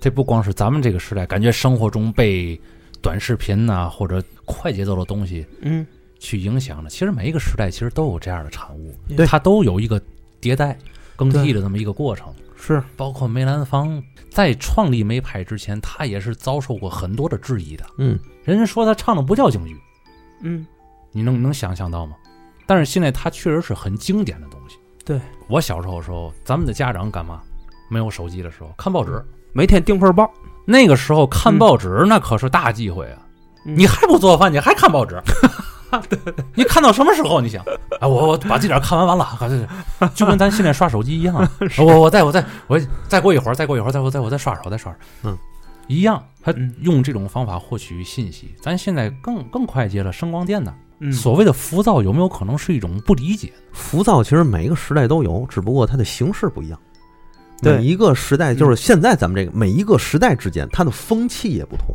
[0.00, 2.60] 这不光是咱们这个时代，感觉生活中被
[3.00, 5.86] 短视频呐、或者快节奏的东西嗯，
[6.24, 6.88] 去影响的。
[6.88, 10.00] 其实每一个时代其实都有这样的产物，对它都有一个
[10.40, 10.76] 迭代
[11.14, 12.32] 更替的这么一个过程。
[12.56, 17.84] 是，包括梅兰芳在创立梅派之前，他也是遭受过很多的质疑的。
[17.98, 19.76] 嗯，人家说他唱的不叫京剧，
[20.40, 20.66] 嗯
[21.12, 22.16] 你能能想象到吗？
[22.66, 24.76] 但是现在他确实是很经典的东西。
[25.04, 27.42] 对我小时候的时候，咱们的家长干嘛？
[27.90, 29.22] 没有手机的时候看报纸，
[29.52, 30.32] 每天订份报，
[30.64, 33.18] 那个时候看报纸那可是大忌讳啊！
[33.66, 35.20] 嗯你还不做饭，你还看报纸？
[36.54, 37.40] 你看到什么时候？
[37.40, 37.64] 你想，
[38.00, 39.48] 啊，我我把这点看完完了，啊这
[40.00, 41.36] 这就跟咱现在刷手机一样。
[41.78, 45.38] 我我再我再我再过一会儿，再过一会儿，再我再我再刷刷，我再刷刷，嗯，
[45.86, 46.22] 一样。
[46.42, 50.74] 他嗯用这种方法获取信息，咱现在更更快捷了，声光电呢。
[50.98, 53.50] 嗯，所谓的浮躁，有没有可能是一种不理解？
[53.72, 56.78] 浮躁其实每一个时代都有，只不过它的形式不一样。
[57.62, 61.86] 对每一个时代就是现在咱们这个每一个时代之间，它的风气也不同。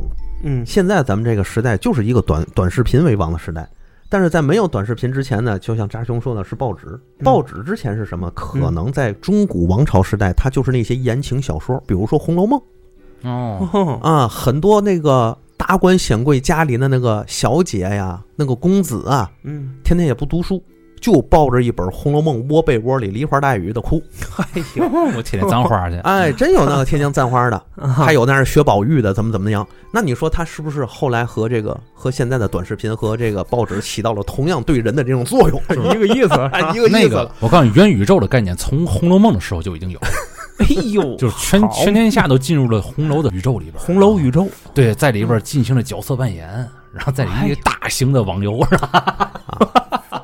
[0.42, 3.68] 嗯现在咱们这个时代就是一个短短视频为王的时代，
[4.10, 7.24] 但是在没有短视频之前呢，就像扎兄说的是报纸，嗯。
[7.24, 8.30] 报纸之前是什么？
[8.32, 12.60] 可能在中古王朝时代，它就是那些言情小说，比如说《红楼梦。
[13.22, 20.60] 哦，哦》啊，很多那个达官显贵家里的那个小姐呀，那个公子啊，嗯，天天也不读书，
[21.00, 24.02] 就抱着一本《红楼梦》窝被窝里梨花带雨的哭。
[24.36, 24.84] 哎呦，
[25.16, 27.62] 我天天簪花去， 哎，真有那个天天簪花的，
[27.96, 29.66] 还有那是学宝玉的，怎么怎么样？
[29.92, 35.60] 那你说他是不是后来和这个和现在的短视频和这个报纸起到了同样对人的这种作用？
[35.90, 36.98] 一个意思，哎，一个意思。
[36.98, 39.98] 那个，我告诉你，元宇宙的概念从《红楼梦》的时候就已经有，
[40.58, 43.76] 哎呦，就是全全天下都进入了红楼的宇宙里边。
[43.82, 46.46] 红楼宇宙，对，在里边进行了角色扮演，
[46.92, 48.60] 然后在一个大型的网游。
[48.66, 48.78] 上，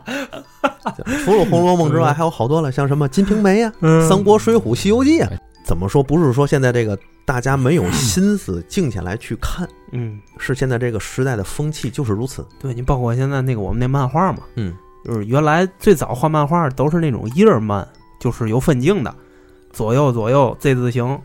[1.24, 5.30] 除了《红楼梦》之外，还有好多了，像什么《金瓶梅》呀、嗯《三国》《水浒》《西游记》啊。
[5.64, 6.00] 怎么说？
[6.00, 12.46] 不是说现在这个大家没有心思静下来去看，嗯，是现在这个时代的风气就是如此。
[12.60, 14.72] 对你包括现在那个我们那漫画嘛，嗯，
[15.04, 17.84] 就是原来最早画漫画都是那种页儿漫，
[18.20, 19.12] 就是有分镜的，
[19.72, 21.20] 左右左右 Z 字形，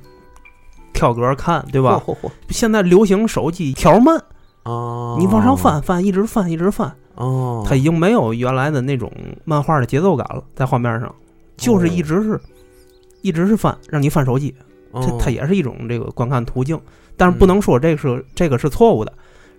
[0.92, 2.02] 跳格看，对吧？
[2.50, 4.20] 现在流行手机条漫，
[4.64, 9.12] 哦，你往上翻翻，一直翻一直翻，哦，它已经没有原来的那种
[9.44, 11.14] 漫画的节奏感了，在画面上，
[11.58, 12.40] 就是一直是，
[13.22, 14.54] 一直是翻，让你翻手机，
[14.94, 16.80] 它哦它也是一种这个观看途径，
[17.18, 19.12] 但是不能说这个是这个是错误的，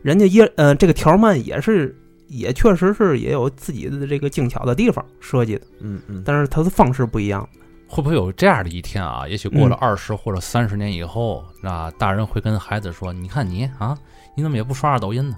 [0.02, 1.96] 人家也呃这个条漫也是
[2.28, 7.48] 也确实是也有自己的这个精巧的地方设计的，嗯嗯，但是它的方式不一样。
[7.88, 9.28] 会不会有这样的一天啊？
[9.28, 9.78] 也许过了嗯。
[9.78, 13.94] 二十或者三十年以后，那，大人会跟孩子说：“你看你啊，
[14.34, 15.36] 你怎么也不刷刷抖音呢？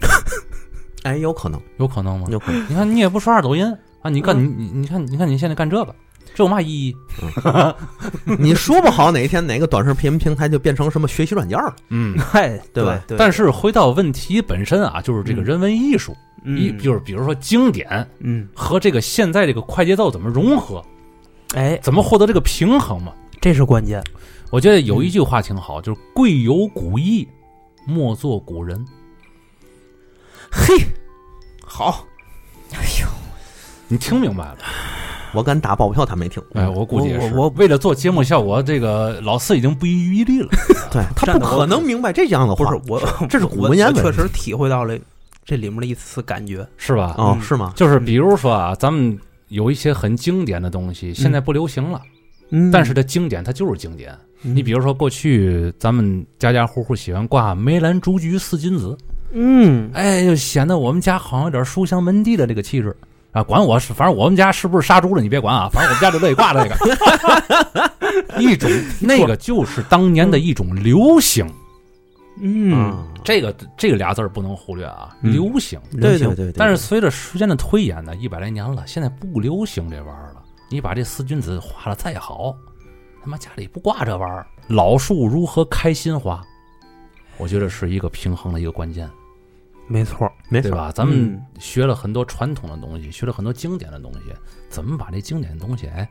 [1.04, 2.26] 哎，有可能，有可能吗？
[2.30, 2.66] 有可能。
[2.68, 3.64] 你看你也不刷刷抖音
[4.02, 4.10] 啊？
[4.10, 5.94] 你干你嗯你你看你看你现在干这个，
[6.34, 6.96] 这有嘛意义？
[8.38, 11.76] 你说不好哪一天哪个短视频平台就变成什么学习软件了。
[11.90, 12.16] 嗯。
[12.18, 20.82] 嗨，对吧对，但是回到问题本身啊，就是这个嗯人文艺术，一嗯就是比如说经典嗯，和这个现在这个快节奏怎么融合，
[21.54, 23.12] 哎，怎么获得这个平衡嘛？
[23.40, 24.02] 这是关键。
[24.50, 27.28] 我觉得有一句话挺好，就是“贵有古意，
[27.86, 28.84] 莫作古人
[30.50, 30.74] 嘿，
[31.64, 32.06] 好，
[32.72, 33.06] 哎呦，”。
[33.88, 34.58] 你听明白了？
[35.34, 36.42] 我敢打包票，他没听。
[36.54, 37.34] 哎，我估计也是。
[37.34, 40.48] 我我为了做节目效果，这个老四已经不遗余力了。
[40.92, 42.64] 对他不可能明白这样的话。
[42.64, 44.96] 不是我，这是古文言文我确实体会到了
[45.44, 46.66] 这里面的一丝感觉。
[46.76, 47.14] 是吧？
[47.18, 47.72] 哦，嗯是吗？
[47.74, 49.18] 就是比如说啊，咱们
[49.48, 52.00] 有一些很经典的东西，现在不流行了，
[52.50, 54.16] 嗯但是它经典，它就是经典。
[54.46, 58.96] 你比如，说，过去咱们家家户户喜欢挂梅兰竹菊四君子，
[59.32, 62.94] 嗯，哎，就显得我们家好像有点书香门第的这个气质
[63.32, 63.42] 啊。
[63.42, 67.90] 管我是，反正我们家是不是杀猪了，你别管啊，反正我们家就乐意挂这个。
[68.38, 68.70] 一种
[69.00, 71.46] 那个就是当年的一种流行，
[72.38, 75.80] 嗯，啊，这个这个俩字儿不能忽略啊，嗯流行。
[75.92, 76.54] 流行对对对对。
[76.58, 80.42] 但是随着时间的推演呢，一百来年了，现在不流行这玩意儿了。
[80.68, 82.54] 你把这四君子画的再好，
[83.24, 84.46] 他妈家里不挂这玩意儿。
[84.68, 86.44] 老树如何开心花？
[87.38, 89.10] 我觉得是一个平衡的一个关键，
[89.88, 90.92] 没错，没错，对吧？
[90.92, 94.20] 咱们嗯学了很多传统的东西，学了很多经典的东西，
[94.68, 96.06] 怎么把这经典的东西，哎，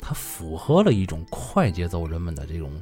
[0.00, 2.72] 它符合了一种快节奏人们的这种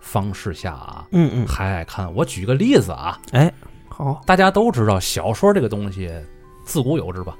[0.00, 2.14] 方式下啊，嗯嗯，还爱看。
[2.14, 3.52] 我举个例子啊，哎，
[3.88, 6.08] 好，大家都知道小说这个东西
[6.64, 7.36] 自古有之吧？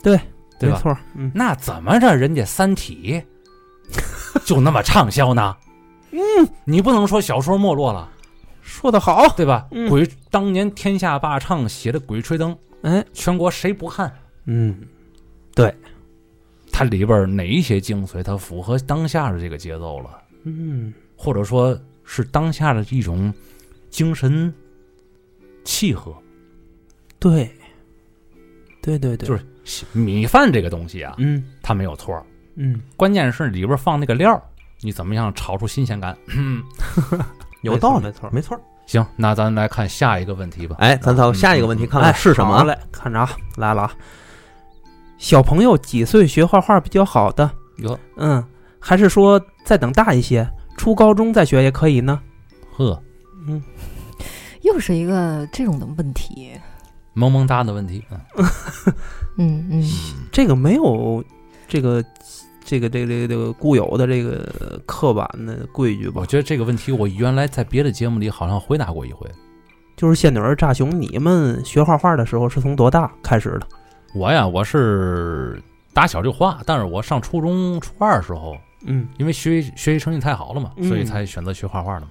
[0.00, 0.16] 对，
[0.60, 0.76] 对吧？
[0.76, 3.20] 没错，嗯，那怎么着人家《三体》
[4.44, 5.56] 就那么畅销呢？
[6.10, 6.20] 嗯，
[6.64, 8.10] 你不能说小说没落了，
[8.60, 9.66] 说的好，对吧？
[9.70, 9.88] 嗯。
[9.88, 14.12] 鬼当年天下霸唱写的《鬼吹灯》，哎，全国谁不看？
[14.46, 14.76] 嗯，
[15.54, 15.74] 对。
[16.70, 20.10] 它里边哪一些精髓，它符合当下的这个节奏了，
[20.44, 23.32] 嗯，或者说是当下的一种
[23.90, 24.52] 精神
[25.64, 26.14] 契合。
[27.18, 27.50] 对，
[28.80, 31.44] 对对对，就是米饭这个东西啊，嗯。
[31.62, 32.24] 它没有错儿，
[32.56, 34.40] 嗯，关键是里边放那个料，
[34.80, 36.16] 你怎么样炒出新鲜感？
[37.62, 38.60] 有道理，没错，没错。
[38.86, 40.76] 行，那咱来看下一个问题吧。
[40.80, 42.58] 哎，咱到下一个问题，看看哎，是什么啊？
[42.58, 43.92] 好嘞，看着啊，来了啊。
[45.18, 47.48] 小朋友几岁学画画比较好的？
[47.78, 48.44] 哟嗯，
[48.80, 50.46] 还是说再等大一些，
[50.76, 52.20] 初高中再学也可以呢？
[52.76, 53.00] 呵，
[53.46, 53.62] 嗯，
[54.62, 56.50] 又是一个这种的问题。
[57.14, 58.04] 萌萌哒的问题。
[58.36, 58.46] 嗯
[59.38, 59.90] 嗯嗯，
[60.32, 61.24] 这个没有
[61.68, 62.04] 这个
[62.72, 66.26] 这个这个这个这个固有的这个刻板的规矩吧我？
[66.26, 69.30] 觉得这个问题我原来在别的节目里好像回答过一回。
[69.94, 73.66] 就是仙女儿扎熊，你们学画画的时候是从多大开始的？
[74.14, 75.62] 我呀，我是
[75.92, 78.56] 打小就画，但是我上初中初二的时候，
[78.86, 82.08] 嗯，因为学习学习成绩太好了嘛，嗯所以才选择学画画的嘛。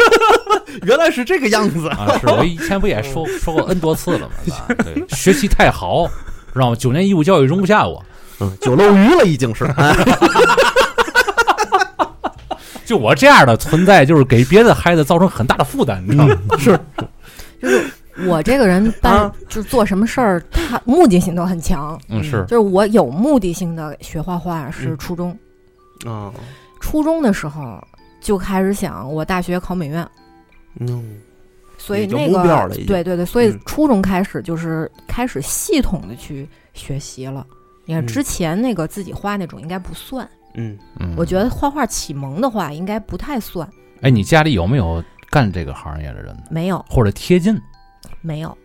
[0.84, 1.88] 原来是这个样子。
[1.88, 4.34] 啊，是我以前不也说说过 N 多次了吗？
[4.84, 6.06] 对，学习太好，
[6.52, 6.76] 知道吗？
[6.76, 8.04] 九年义务教育容不下我，
[8.40, 9.64] 嗯，酒漏鱼了已经是。
[9.76, 9.94] 哎
[12.84, 16.36] 就我这样的存在，就是给别的孩子造成很大的负担，你知道吗？
[16.58, 16.78] 是，
[17.62, 17.90] 就是
[18.26, 21.98] 我这个人 办啊就是做什么事儿，他目的性都很强。
[22.10, 25.36] 嗯，是就是我有目的性的学画画是嗯初中，
[26.04, 26.30] 啊，
[26.78, 27.82] 初中的时候
[28.20, 30.06] 就开始想我大学考美院，
[30.78, 31.18] 嗯
[31.78, 37.46] 所以那个对对对，所以嗯初中开始就是开始系统的去学习了。
[37.84, 38.06] 你看嗯。
[38.06, 40.78] 之前那个自己画那种应该不算，嗯。
[41.00, 43.68] 嗯，我觉得画画启蒙的话应该不太算，
[44.02, 46.42] 哎，你家里有没有干这个行业的人呢？
[46.50, 46.84] 没有。
[46.88, 47.60] 或者贴近？
[48.20, 48.56] 没有。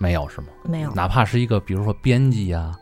[0.00, 0.48] 没有是吗？
[0.64, 2.72] 没有，哪怕是一个，比如说编辑啊、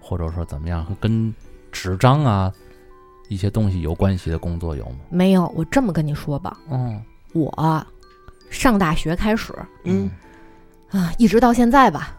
[0.00, 1.34] 或者说怎么样，跟
[1.72, 2.52] 纸张啊
[3.28, 4.98] 一些东西有关系的工作有吗？
[5.10, 5.46] 没有。
[5.56, 7.84] 我这么跟你说吧，嗯，我
[8.48, 10.08] 上大学开始嗯。
[10.90, 12.16] 啊，一直到现在吧，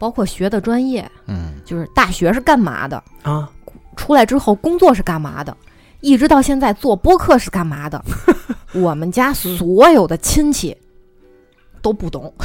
[0.00, 3.50] 包括学的专业，嗯就是大学是干嘛的，啊，
[3.96, 5.54] 出来之后工作是干嘛的，
[6.00, 8.02] 一直到现在做播客是干嘛的，
[8.72, 10.74] 我们家所有的亲戚
[11.82, 12.32] 都不懂。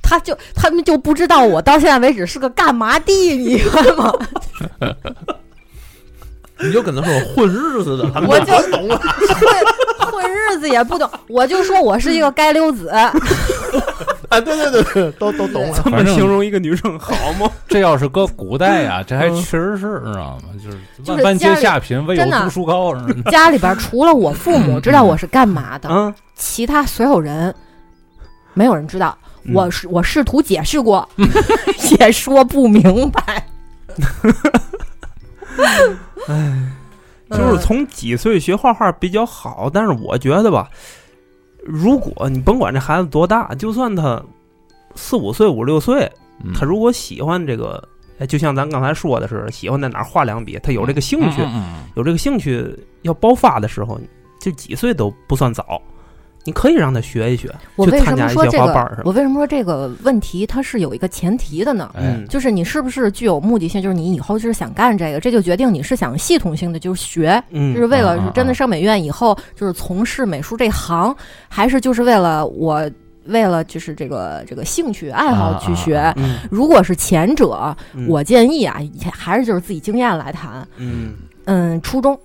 [0.00, 4.12] 他就他们就不知道我到现在为止是个干嘛的，你知道吗？
[6.62, 8.96] 你就跟他说混日子的，他们我就懂了。
[8.96, 12.88] 混混日子也不懂，我就说我是一个街溜子。
[14.28, 15.80] 哎， 对对对对，都都懂了。
[15.84, 17.50] 这么形容一个女生好吗？
[17.68, 20.42] 这要是搁古代呀、这还嗯确实是，知道吗？
[20.62, 20.78] 就是
[21.12, 22.94] 万般皆下品，唯有读书高。
[22.96, 27.54] 是吧家里边除了我父母知道我是干嘛的，啊，其他所有人
[28.54, 29.16] 没有人知道。
[29.44, 31.08] 嗯我是我试图解释过，
[32.00, 33.46] 也说不明白。
[36.26, 36.72] 哎
[37.30, 40.68] 就是从几岁学画画比较好，但是我觉得吧，
[41.66, 44.22] 如果你甭管这孩子多大，就算他
[44.94, 46.10] 四五岁、五六岁，
[46.44, 46.52] 嗯。
[46.54, 47.82] 他如果喜欢这个，
[48.18, 51.42] 哎，就像咱刚才说的是，喜欢在哪儿画两笔，他有这个兴趣，
[51.96, 54.00] 有这个兴趣要爆发的时候，
[54.40, 55.82] 就几岁都不算早，
[56.46, 61.90] 你可以让他学一学，我为什去参加一么说这个我为什么说这个问题它是有一个前提的呢？
[61.94, 63.82] 哎嗯，就是你是不是具有目的性？
[63.82, 71.14] 就是你以后就是想干这个，这就决定你是想系统性的就是学，嗯，就是为了真的上美院以后就是从事美术这行，
[71.48, 72.88] 还是就是为了我
[73.24, 75.96] 为了就是这个这个兴趣爱好去学？
[75.96, 78.80] 啊嗯，如果是前者，嗯我建议啊，
[79.12, 80.66] 还是就是自己经验来谈。
[80.76, 82.18] 嗯嗯，初中，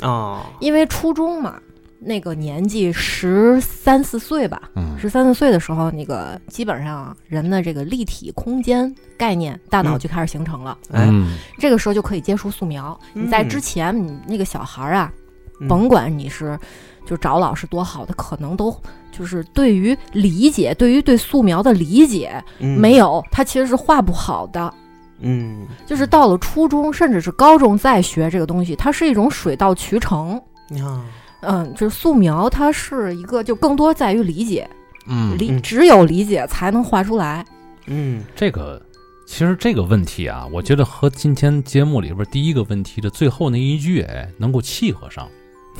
[0.00, 1.56] 啊，因为初中嘛，
[2.04, 10.76] 那个年纪十三四岁吧，嗯十三四岁的时候，那个基本上人的这个立体空间概念，大脑嗯就开始形成了。
[10.92, 12.98] 哎，嗯这个时候就可以接触素描。
[13.12, 15.12] 你在嗯之前，你那个小孩儿啊，
[15.60, 16.58] 嗯甭管你是
[17.06, 18.74] 就找老师多好，他可能都
[19.10, 24.72] 就是对于理解，对于对素描的理解嗯没有，他其实是画不好的。
[25.20, 30.40] 嗯就是到了初中，甚至是高中再学这个东西，它是一种水到渠成。
[30.82, 31.04] 啊，
[31.46, 34.68] 嗯，就是素描，它是一个就更多在于理解，
[35.06, 37.44] 嗯，理嗯只有理解才能画出来。
[37.86, 38.80] 嗯这个
[39.26, 45.28] 其实这个问题啊，我觉得和今天节目里边第一个问题的最后那一句，哎，能够契合上。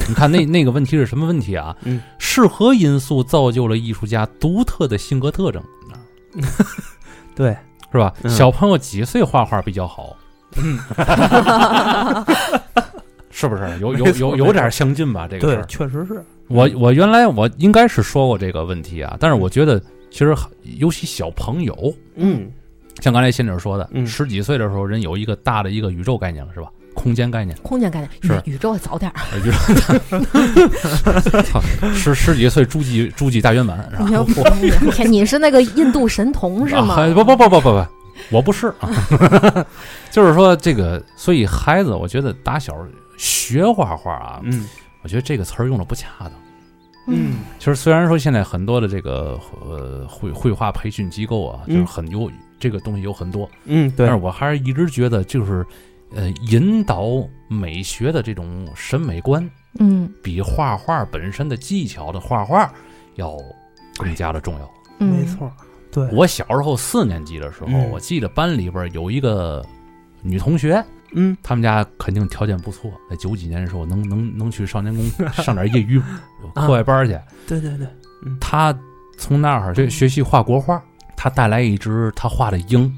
[0.08, 1.76] 你看那那个问题是什么问题啊？
[1.84, 5.62] 嗯， 是何因素造就了艺术家独特的性格特征？
[7.36, 7.56] 对，
[7.92, 8.12] 是吧？
[8.22, 10.16] 嗯小朋友几岁画画比较好？
[10.56, 10.78] 嗯，
[13.36, 15.26] 是不是有有有有点相近吧？
[15.28, 20.32] 这个事儿，，确实是，我我原来我应该是说过这个问题啊，但是我觉得其实
[20.78, 22.48] 尤其小朋友，嗯
[23.00, 26.68] 像刚才仙女说的，嗯十几岁的时候人有一个大的一个宇宙概念了，是吧？
[26.94, 29.14] 空间概念，空间概念，是宇宇宙早点儿。
[29.32, 29.50] 呃宇
[31.10, 31.60] 宙，操
[31.92, 33.96] 十十几岁诸暨诸暨大圆满，是
[34.42, 34.54] 吧
[35.08, 35.26] 你？
[35.26, 36.94] 是那个印度神童是吗？
[36.94, 37.84] 啊不不不不不不，
[38.30, 38.88] 我不是啊，
[40.12, 42.76] 就是说这个，所以孩子，我觉得打小
[43.16, 44.66] 学画画啊，嗯。
[45.02, 46.32] 我觉得这个词儿用的不恰当。
[47.06, 47.38] 嗯。
[47.58, 54.06] 其实虽然说现在很多的这个呃绘绘画培训机构啊，就是嗯很有这个东西有很多，嗯，对。
[54.06, 55.66] 但是，我还是一直觉得就是
[56.14, 57.04] 呃引导
[57.48, 59.48] 美学的这种审美观，
[59.78, 60.10] 嗯。
[60.22, 62.72] 比画画本身的技巧的画画
[63.16, 63.36] 要
[63.98, 64.70] 更加的重要。
[65.00, 65.52] 嗯，没错，
[65.92, 67.90] 对，我小时候四年级的时候，嗯。
[67.90, 69.62] 我记得班里边有一个
[70.22, 70.82] 女同学，
[71.14, 76.00] 嗯他们家肯定条件不错，在九几年的时候能能能去少年宫 上点业余
[76.54, 77.18] 课外班去。
[77.46, 77.86] 对对对，
[78.40, 78.76] 他
[79.16, 80.82] 从那儿学学习画国画，
[81.16, 82.92] 他带来一只他画的鹰。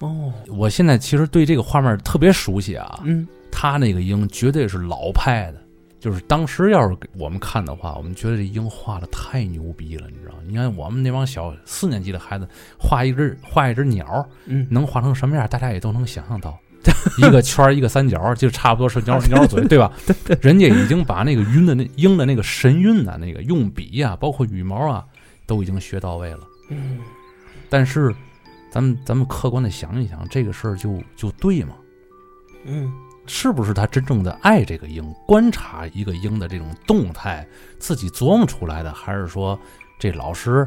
[0.00, 5.62] 哦，我现在其实对这个画面特别熟悉啊，嗯他那个鹰绝对是老派的，
[6.00, 10.40] 就是当时要是给我们看的话，我们觉得这鹰画的太牛逼了，你知道吗？
[10.46, 12.46] 你看我们那帮小四年级的孩子
[12.76, 16.58] 画一只画一只鸟，嗯，能画成什么样，大家也都能想象到。
[17.18, 19.92] 一个圈儿一个三角，就差不多是鸟鸟嘴，对吧？
[20.06, 25.04] 对对，人家已经把那个晕的那鹰的那个神韵呐、那个用笔啊、包括羽毛啊，
[25.46, 26.40] 都已经学到位了。
[26.70, 26.98] 嗯，
[27.68, 28.14] 但是，
[28.70, 31.74] 咱们咱们客观的想一想，这个事儿就就对吗？
[32.64, 32.92] 嗯，
[33.26, 37.46] 是不是他真正的爱这个鹰，观察一个鹰的这种动态，
[37.78, 39.58] 自己琢磨出来的，还是说
[39.98, 40.66] 这老师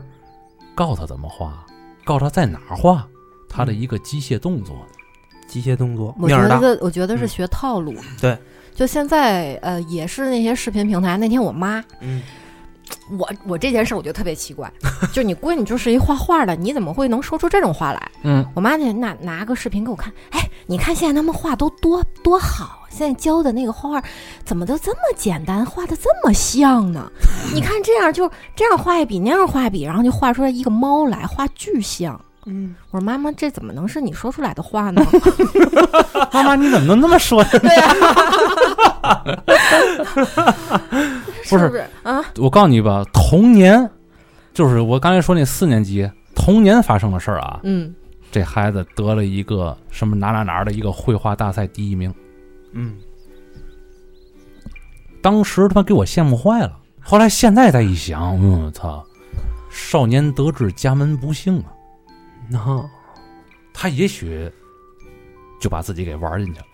[0.76, 1.66] 告他怎么画，
[2.06, 3.08] 告他在哪儿画，
[3.50, 4.86] 他的一个机械动作？
[5.48, 7.96] 机械动作我觉得，我觉得是嗯学套路。
[8.22, 8.38] 对，
[8.76, 11.18] 就现在，呃，也是那些视频平台。
[11.18, 12.22] 那天我妈，嗯，
[13.18, 14.72] 我我这件事我觉得特别奇怪，
[15.14, 18.12] 就你闺女就是一画画的，你怎么会能说出这种话来？
[18.24, 24.04] 嗯，我妈那拿拿个视频给我看，哎，你看现在他们画都多多好，现在教的那个画画
[24.44, 27.10] 怎么都这么简单，画的这么像呢？
[27.54, 32.20] 你看这样就这样画一笔，那样画一笔，然后就画出来一个猫来，画巨像。
[32.48, 35.06] 嗯，我说妈妈，这怎么能是你说出来的话呢？
[36.34, 37.50] 妈妈你怎么能那么说呢？
[37.60, 37.94] 对呀、
[41.50, 42.24] 不是不是啊？
[42.38, 43.90] 我告诉你吧，童年
[44.54, 47.60] 就是我刚才说那四年级童年发生的事儿啊。
[47.64, 47.94] 嗯，
[48.32, 52.14] 这孩子得了一个什么哪哪哪儿的一个绘画大赛第一名，
[52.72, 52.96] 嗯，
[55.22, 56.78] 当时他妈给我羡慕坏了。
[57.02, 59.04] 后来现在再一想，嗯，操，
[59.70, 61.66] 少年得志家门不幸啊，
[62.50, 62.90] 然后
[63.74, 64.50] 他也许
[65.60, 66.66] 就把自己给玩进去了。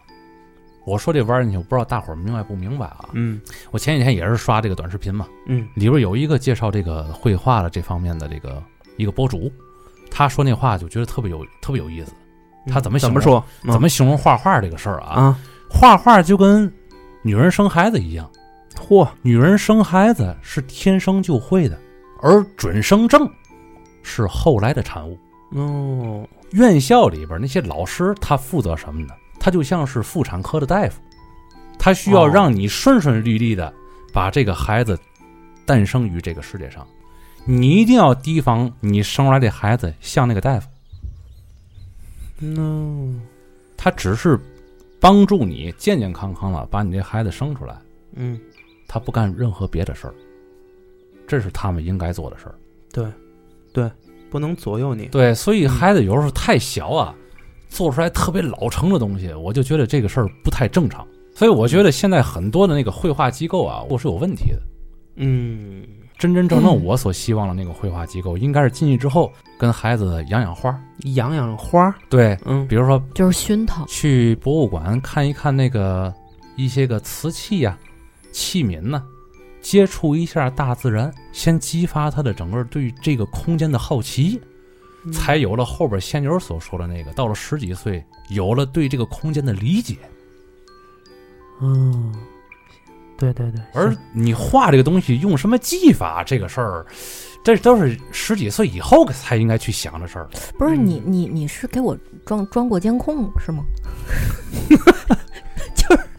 [0.86, 3.10] 我说这玩进去，我不知道大伙儿明白不明白啊？
[3.14, 3.40] 嗯
[3.72, 8.62] 我前几天也是刷这个短视频嘛，嗯里边有一个介绍这个绘画的这方面的这个
[8.98, 9.52] 一个博主，
[10.12, 12.14] 他说那话就觉得特别有特别有意思。
[12.68, 13.44] 他怎么怎么说？
[13.72, 15.22] 怎么形容画画这个事儿啊？
[15.22, 15.40] 啊？
[15.70, 16.72] 画画就跟
[17.22, 18.30] 女人生孩子一样，
[18.76, 21.80] 嚯，女人生孩子是天生就会的，
[22.22, 23.30] 而准生证
[24.02, 25.18] 是后来的产物。
[25.56, 29.14] 哦，院校里边那些老师，他负责什么呢？
[29.40, 31.02] 他就像是妇产科的大夫，
[31.78, 33.72] 他需要哦让你顺顺利利的
[34.12, 34.98] 把这个孩子
[35.66, 36.88] 诞生于这个世界上。
[37.46, 40.68] 你一定要提防你生出来这孩子像那个大夫
[42.40, 43.14] ，No，
[43.76, 44.40] 他只是
[45.02, 47.76] 帮助你健健康康的把你这孩子生出来，
[48.16, 48.40] 嗯，
[48.88, 50.14] 他不干任何别的事儿。
[51.28, 52.56] 这是他们应该做的事儿。
[52.94, 53.12] 对
[53.74, 53.92] 对，
[54.34, 55.06] 不能左右你。
[55.06, 57.14] 对，所以孩子有时候太小啊，
[57.70, 61.06] 做出来特别老成的东西，我就觉得这个事儿不太正常。
[61.36, 64.60] 所以我觉得现在很多的那个绘画机构啊，我是有问题的。
[65.18, 65.84] 嗯
[66.18, 70.76] 真真正正我所希望的那个绘画机构，应该是进去之后跟孩子养养花。
[71.16, 73.86] 养养花，对，嗯比如说就是熏陶。
[73.86, 76.12] 去博物馆看一看那个
[76.56, 77.78] 一些个瓷器呀、
[78.32, 79.04] 器皿呐、
[79.64, 84.40] 接触一下大自然，先激发他的整个对这个空间的好奇。
[85.12, 89.98] 才有了后边仙女所说的那个，到了十几岁，有了对这个空间的理解。
[91.60, 92.16] 嗯，
[93.18, 96.86] 对对对，而你画这个东西用什么技法，这个事儿，
[97.44, 100.30] 这都是十几岁以后才应该去想的事儿。
[100.58, 103.66] 不是嗯你你你是给我装装过监控是吗？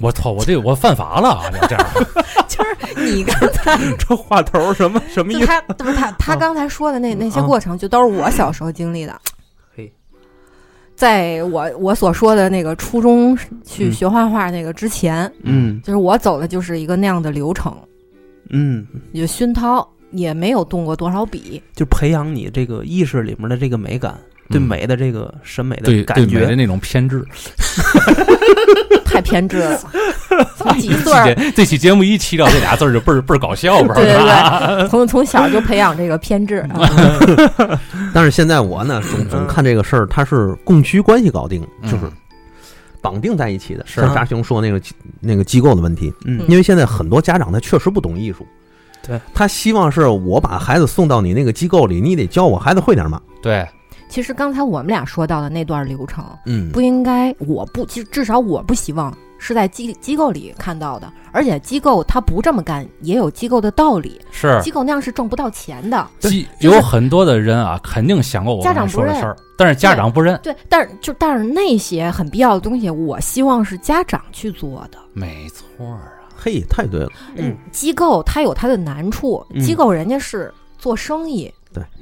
[0.00, 1.44] 我操，我这我犯法了啊！
[1.60, 1.86] 要这样，
[2.48, 5.46] 就是你刚才 这话头什么什么意思？
[5.46, 9.20] 他不是他他啊刚才说的那那些啊过程，就都是我小时候经历的。
[9.74, 9.92] 嘿，
[10.96, 17.76] 在我我所说的那个初中去嗯学画画那个之前，嗯就是我走的就是一个那样的流程，
[18.50, 21.62] 嗯，就熏陶，也没有动过多少笔。
[21.74, 24.18] 就培养你这个意识里面的这个美感，
[24.50, 26.38] 对嗯美的这个审美的对感觉。
[26.38, 27.24] 对美的那种偏执。
[29.04, 29.78] 太偏执了。
[30.56, 34.76] 从几岁这儿，节这期节目一提到这俩字儿就倍儿倍儿搞笑， 不对是对吧？
[34.76, 36.56] 对，从从小就培养这个偏执。
[36.74, 37.78] 啊
[38.12, 42.12] 但是现在我呢，总总看这个事儿，它是供需关系搞定，就是嗯
[43.00, 43.84] 绑定在一起的。
[43.86, 44.80] 是像扎熊说那个
[45.20, 48.44] 那个机构的问题，嗯因为现在很多家长他确实不懂艺术，
[49.06, 53.20] 对他希望是我把孩子送到你那个机构里，你得教我孩子会点嘛。
[53.42, 53.64] 对，
[54.14, 66.06] 其实刚才我们俩说到的那段流程，嗯，不应该，我不，其实至少我不希望是在机机构里看到的，而且机构他不这么干，也有机构的道理，是机构那样是挣不到钱的。
[66.20, 70.38] 机就是有很多的人啊，肯定想过我刚才家长不认说的事儿，但是家长不认。
[70.44, 74.98] 对，但是就但是那些很必要的东西，我希望是家长去做的。
[75.12, 76.00] 没错啊，
[76.36, 81.52] 嘿，太对了，嗯，机构它有它的难处，嗯机构人家是做生意，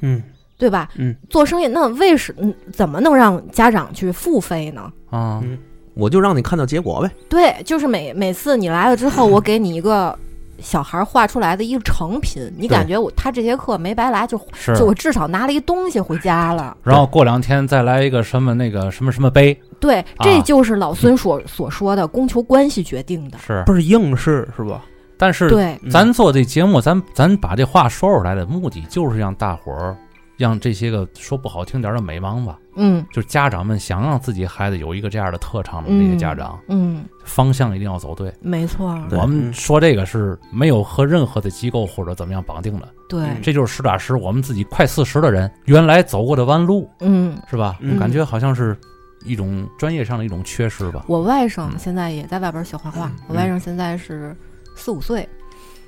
[0.02, 0.22] 嗯对
[0.68, 0.88] 吧？
[0.96, 4.82] 嗯，做生意那为什嗯怎么能让家长去付费呢？
[5.10, 5.58] 啊，嗯
[5.94, 7.10] 我就让你看到结果呗。
[7.28, 10.18] 对，就是每每次你来了之后，我给你一个
[10.58, 16.74] 小孩画出来的一个成品，你感觉我他这节课没白来，就是就我至少拿了一东西回家了。
[16.82, 24.82] 然后过两天再来一个什么那个什么什么杯，对，这就是老孙所所说的供求关系决定的，是不是应试是吧？
[25.18, 29.94] 但是对，咱做这节目，咱咱把这话说出来的目的就是让大伙儿。
[30.42, 39.00] 让这些个说不好听点的美盲吧，嗯，就是家长们想让自己孩子有一个这样的特长的那些家长，嗯，方向一定要走对，没错。
[39.12, 47.78] 我们说这个是没有和任何的机构或者怎么样绑定的，对，这就是实打实我们自己快四十的人原来走过的弯路，嗯，是吧？
[48.00, 48.76] 感觉好像是
[49.24, 51.04] 一种专业上的一种缺失吧。
[51.06, 54.36] 我外甥现在也在外边学画画，我外甥现在是
[54.74, 55.28] 四五岁，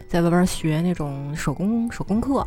[0.06, 2.46] 在外边学那种手工手工课。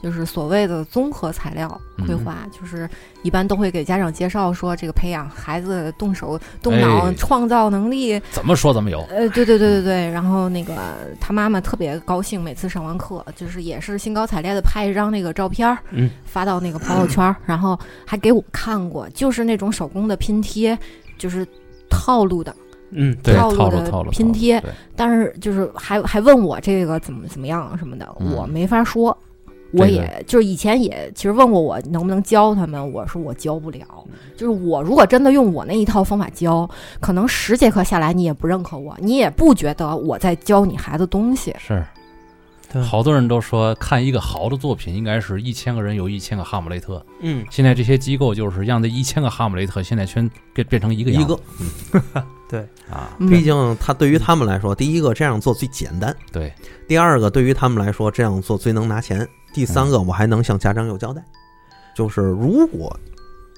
[0.00, 1.68] 就是所谓的综合材料
[2.06, 2.88] 绘画，就是
[3.22, 9.00] 一般都会给家长介绍说，这个培养孩子动手动脑创造能力，怎么说怎么有。
[9.10, 10.10] 呃，对对对对对。
[10.10, 10.76] 然后那个
[11.20, 20.78] 他妈妈特别高兴，每次上完课，就是也是兴高采烈的拍一张那个照片儿，嗯，发到那个朋友圈，然后还给我看过，就是那种手工的拼贴，
[21.18, 21.46] 就是
[21.90, 22.54] 套路的，
[22.92, 24.62] 嗯，套路的拼贴。
[24.94, 29.16] 但是就是还还问我这个怎么怎么样什么的，我没法说。
[29.72, 33.86] 我也就是以前也其实问过我能不能教他们，我说我教不了。
[34.36, 36.68] 就是我如果真的用我那一套方法教，
[37.00, 41.54] 可能十节课下来你也不认可我，你也不觉得我在教你孩子东西。
[41.58, 41.84] 是，
[42.82, 47.04] 好多人都说看一个好的作品，应该是一千个人有一千个哈姆雷特。
[47.20, 51.38] 嗯，现在这些机构就是让这一千个哈姆雷特现在全变变成一个一个。
[52.48, 52.60] 对。
[52.90, 56.14] 啊，毕竟他对于他们来说，第一个这样做最简单。
[56.32, 56.52] 对，
[56.86, 59.28] 第二个对于他们来说，这样做最能拿钱。
[59.52, 61.22] 第三个，我还能向家长有交代，
[61.94, 62.98] 就是如果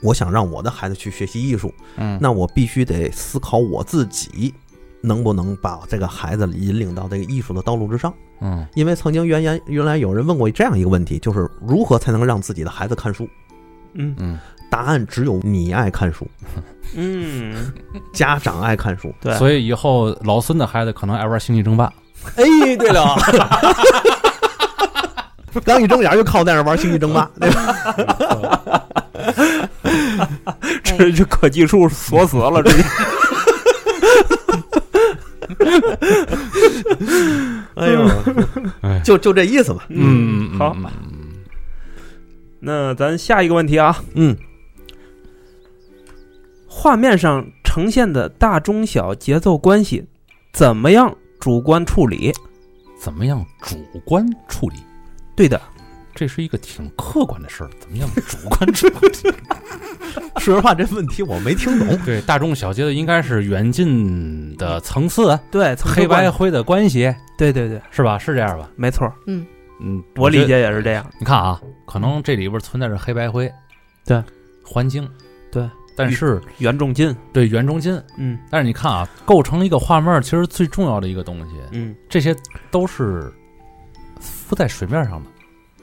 [0.02, 4.54] 我想让我的孩子去学习艺术，嗯，那我必须得思考我自己
[5.02, 13.28] 能不能把这个孩子引领到这个艺术的道路之上，嗯，因为曾经原原原来有人问过这样一个问题，就是如何才能让自己的孩子看书？
[13.92, 14.14] 嗯。
[14.18, 14.38] 嗯，
[14.70, 16.26] 答案只有你爱看书，
[16.96, 17.72] 嗯，
[18.14, 21.92] 家长爱看书，对，所以以后老孙的孩子可能爱玩星际争霸。
[22.36, 22.44] 哎，
[22.78, 23.16] 对了。
[25.64, 27.74] 刚一睁眼就靠在那玩星际争霸， 对吧？
[30.84, 32.70] 这这科技树锁死了，这。
[37.74, 38.08] 哎呦，
[39.02, 39.84] 就就这意思吧。
[39.88, 40.76] 嗯，好。
[42.60, 44.36] 那咱下一个问题啊，嗯，
[46.82, 50.02] 画面上呈现的大中小节奏关系，
[50.50, 52.32] 怎么样主观处理？
[52.98, 54.76] 怎么样主观处理？
[55.36, 55.60] 对的，
[56.14, 57.70] 这是一个挺客观的事儿。
[57.78, 58.94] 怎么样主观处理？
[60.40, 61.98] 说实话，这问题我没听懂。
[61.98, 68.16] 对，大中小节奏应该是远近的层次，对黑白灰的关系，对对对，是吧？
[68.16, 68.70] 是这样吧？
[68.74, 69.06] 没错。
[69.26, 69.44] 嗯
[69.82, 71.04] 嗯，我理解也是这样。
[71.18, 73.52] 你看啊，可能这里边存在着黑白灰，
[74.06, 74.24] 对，
[74.64, 75.06] 环境，
[75.52, 75.68] 对，
[76.02, 82.34] 但是远中金，对远中金，嗯，但是你看啊，构成一个画面，其实最重要的一个东西，嗯，这些
[82.70, 83.32] 都是。
[84.22, 85.30] 浮在水面上的，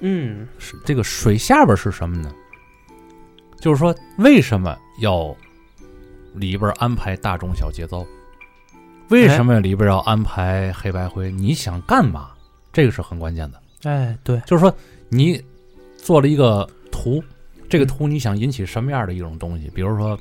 [0.02, 2.32] 嗯，是这个水下边是什么呢？
[3.60, 5.36] 就是说，为什么要
[6.36, 8.06] 里边安排大中小节奏？
[9.10, 11.32] 为什么里边要安排黑白灰？
[11.32, 12.30] 你想干嘛？
[12.72, 13.60] 这个是很关键的。
[13.90, 14.72] 哎，对，就是说，
[15.10, 15.42] 你
[15.98, 17.24] 做了一个图，
[17.70, 19.70] 这个图你想引起什么样的一种东西？
[19.74, 20.20] 比如说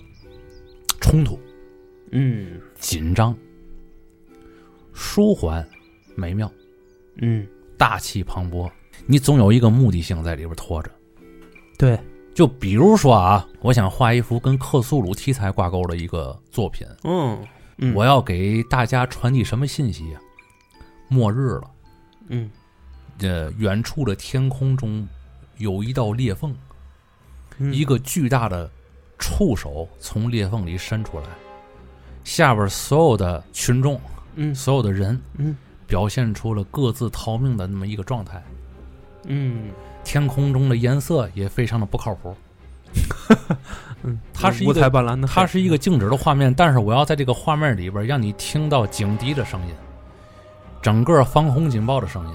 [1.01, 1.39] 冲突，
[2.11, 3.37] 嗯，紧张，
[4.93, 5.67] 舒缓，
[6.15, 6.51] 美妙，
[7.17, 7.47] 嗯。
[7.79, 8.71] 大气磅礴，
[9.05, 10.91] 你总有一个目的性在里边拖着。
[11.77, 12.01] 对，
[12.35, 16.87] 就比如说啊，我想画一幅跟克苏鲁题材挂钩的一个作品。
[17.05, 20.21] 嗯，我要给大家传递什么信息啊？
[21.11, 21.71] 末日了。
[22.29, 22.51] 嗯，
[23.19, 25.07] 呃，远处的天空中
[25.59, 26.57] 有一道裂缝，
[27.59, 28.71] 一个巨大的
[29.19, 31.27] 触手从裂缝里伸出来，
[32.25, 34.01] 下边所有的群众，
[34.35, 35.57] 嗯，所有的人，嗯。
[35.89, 38.43] 表现出了各自逃命的那么一个状态，
[39.27, 39.71] 嗯，
[40.03, 42.35] 天空中的颜色也非常的不靠谱，
[44.03, 49.75] 嗯，它是一个五彩斑斓的，它是一个静止的画面，但是我要在这个画面里边让你听到警笛的声音，
[50.83, 52.35] 整个防空警报的声音，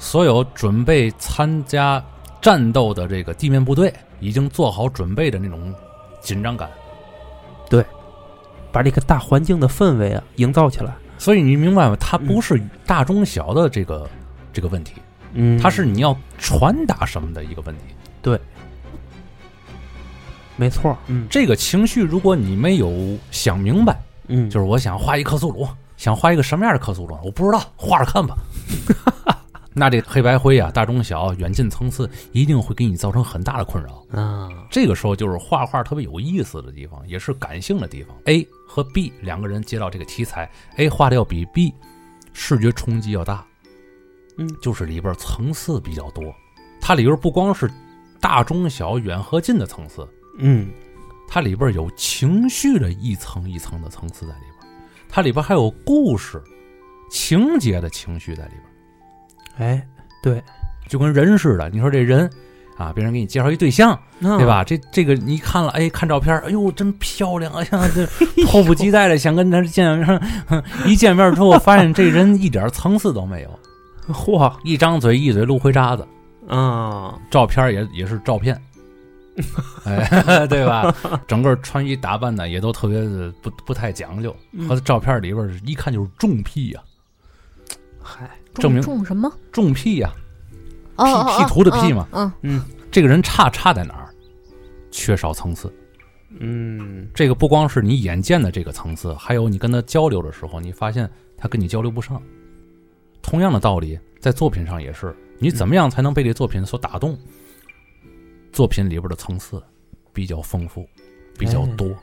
[0.00, 2.04] 所有准备参加
[2.42, 5.74] 战斗的这个地面部队已经做好准备的那种
[6.20, 6.70] 紧张感，
[7.68, 7.84] 对，
[8.72, 10.94] 把这个大环境的氛围啊营造起来。
[11.18, 11.96] 所以你明白吗？
[11.98, 14.08] 它不是大中小的这个
[14.52, 14.94] 这个问题，
[15.32, 17.82] 嗯，它是你要传达什么的一个问题。
[18.20, 18.38] 对，
[20.56, 20.96] 没错。
[21.06, 23.98] 嗯，这个情绪如果你没有想明白，
[24.28, 27.18] 嗯，就是我想画一克苏鲁，想画一个什么样的克苏鲁？
[27.24, 28.36] 我不知道，画着看吧。
[29.78, 34.02] 那这黑白灰啊，大中小、远近层次，一定会给你造成很大的困扰。
[34.18, 38.16] 啊，这个时候就是画画特别有意思的地方，也是感性的地方。
[38.24, 41.74] A 和 B 两个人接到这个题材，A 画的要比 B
[42.32, 43.46] 视觉冲击要大，
[44.38, 46.24] 嗯，就是里边层次比较多。
[46.80, 47.70] 它里边不光是
[48.18, 50.08] 大中小、远和近的层次，
[50.38, 50.70] 嗯，
[51.28, 54.72] 它里边有情绪的一层一层的层次在里边，
[55.06, 56.42] 它里边还有故事、
[57.10, 58.62] 情节的情绪在里边。
[59.58, 59.86] 哎，
[60.22, 60.42] 对，
[60.88, 62.28] 就跟人似的，你说这人
[62.76, 64.46] 啊，别人给你介绍一对象，对对？
[64.46, 64.62] 吧？
[64.62, 67.50] 这这个你看了，哎，看照片，哎呦，真漂亮！
[67.54, 68.06] 哎呀，这
[68.44, 70.20] 迫不及待的想跟他见面。
[70.46, 76.06] 哼 一见面之后，发现这人一点层次都没有，嚯一张嘴一嘴芦灰渣子，
[76.48, 78.60] 啊，照片也也是照片，
[79.84, 80.94] 哎， 对吧？
[81.26, 86.80] 整个穿衣打扮呢，也都特别的不不太讲究，嗯和照片里边一看就是重癖呀、
[88.02, 88.28] 嗨，
[88.62, 89.32] 证明种什么？
[89.52, 90.12] 重癖呀、
[90.96, 94.08] 哦哦哦 P 图的 P 嘛嗯，嗯这个人差差在哪儿？
[94.90, 95.72] 缺少层次。
[96.38, 102.20] 嗯，这个不光是你眼见的这个层次，还有你跟他交流的时候，你发现他跟你交流不上。
[103.22, 107.18] 同样的道理，在作品上也是，你怎么样才能被这作品所打动？
[108.52, 109.62] 作品里边的层次
[110.12, 110.88] 比较丰富，
[111.38, 111.94] 比较多，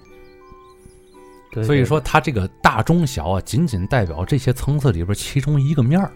[1.51, 6.11] 对所以说它这个大中小啊，仅仅代表这些层次里边其中一个面儿。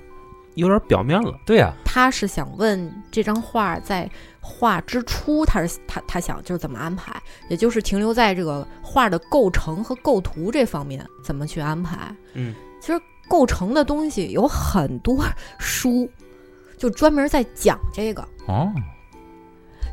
[0.58, 4.10] 有点表面了，对呀、他是想问这张画在
[4.42, 7.16] 画之初，他是他他想就是怎么安排，
[7.48, 12.14] 也就是停留在这个画的构成和构图这方面怎么去安排。
[12.34, 15.24] 嗯，其实构成的东西有很多
[15.60, 16.10] 书，
[16.76, 18.74] 就专门在讲这个，哦，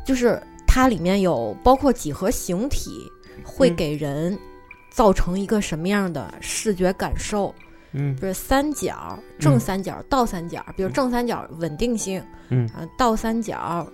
[0.03, 2.89] 就是它里面有包括几何形体
[3.43, 3.75] 会嗯。
[3.75, 4.39] 给人
[4.89, 7.53] 造成一个什么样的视觉感受。
[7.59, 7.64] 嗯
[8.19, 12.67] 比如三角、正三角、倒三角，比如正三角稳定性，嗯。
[12.69, 13.87] 啊，倒三角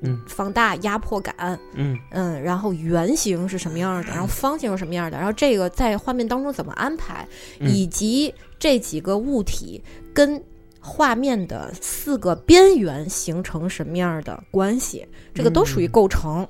[0.00, 0.20] 嗯。
[0.26, 1.98] 放大压迫感，嗯。
[2.10, 7.26] 嗯，然后圆形是什么样的，然后方形是什么样的，然后这个在画面当中怎么安排，
[7.60, 7.68] 嗯。
[7.68, 9.82] 以及这几个物体
[10.12, 10.42] 跟
[10.80, 15.90] 画面的四个边缘形成什么样的关系，这个都属于嗯。
[15.90, 16.46] 构成。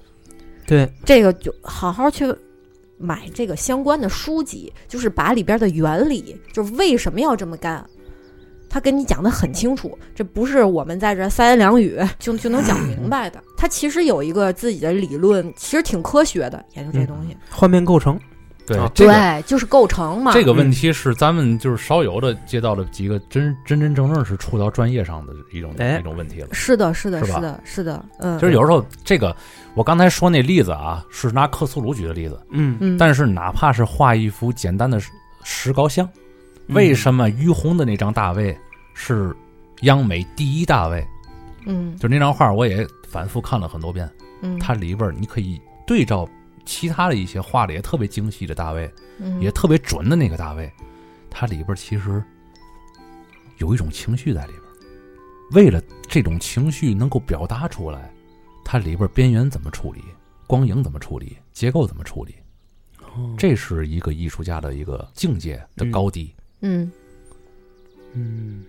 [0.67, 2.27] 对，这个就好好去
[2.99, 7.85] 买这个相关的书籍，就是把里边的原理，就是为什么要这么干，
[8.69, 13.43] 他跟你讲的很清楚，这不是我们在这三言两语 就就能讲明白的。
[13.57, 17.37] 他其实有一个自己的理论，其实挺科学的，研究这东西。
[17.51, 18.19] 画面构成，
[18.75, 20.33] 啊，对这个对，就是构成嘛。
[20.33, 26.49] 这个问题是咱们就是少有的接到了几个真真真正正是触到专业上的一种哎一种问题了。
[26.53, 29.35] 是的，是的，是是的，是的，嗯，就是有时候这个，
[29.75, 35.11] 我刚才说那例子啊，是拿克苏鲁举的例子，嗯，嗯，但是哪怕是画一幅简单的石
[35.45, 36.09] 石膏像，
[36.69, 38.57] 为什么于洪的那张大卫
[38.95, 39.35] 是
[39.83, 41.07] 央美第一大卫？
[41.69, 44.09] 嗯就那张画，我也反复看了很多遍，
[44.41, 46.29] 嗯，它里边你可以对照
[46.67, 49.41] 其他的一些画的也特别精细的大卫，嗯。
[49.41, 50.71] 也特别准的那个大卫，
[51.31, 52.23] 它里边其实
[53.59, 54.63] 有一种情绪在里边。
[55.53, 58.13] 为了这种情绪能够表达出来，
[58.65, 60.03] 它里边边缘怎么处理，
[60.47, 62.35] 光影怎么处理，结构怎么处理，
[63.01, 63.33] 哦。
[63.39, 66.35] 这是一个艺术家的一个境界的高低。
[66.63, 66.91] 嗯。
[68.13, 68.65] 嗯，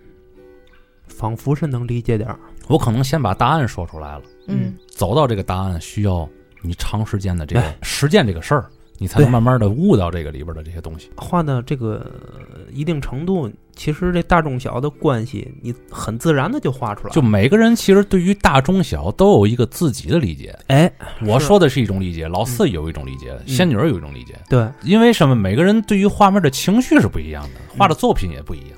[1.08, 2.38] 仿佛是能理解点儿，
[2.68, 4.76] 我可能先把答案说出来了，嗯。
[4.88, 6.28] 走到这个答案需要
[6.62, 8.66] 你长时间的这个哎实践这个事儿，
[8.98, 11.10] 你才能慢慢的悟到这个里边的这些东西。
[11.16, 17.14] 画到这个呃一定程度，其实这大中小的关系，你很自然的就画出来了。
[17.14, 20.58] 就每个人其实对于大中小都有一个自己的理解。
[20.66, 20.92] 哎，
[21.26, 24.34] 我说的是一种理解，老四有一种理解，嗯仙女儿有一种理解。
[24.48, 25.36] 对，因为什么？
[25.36, 28.70] 每个人对于画面的情绪是不一样的，画的作品也不一样。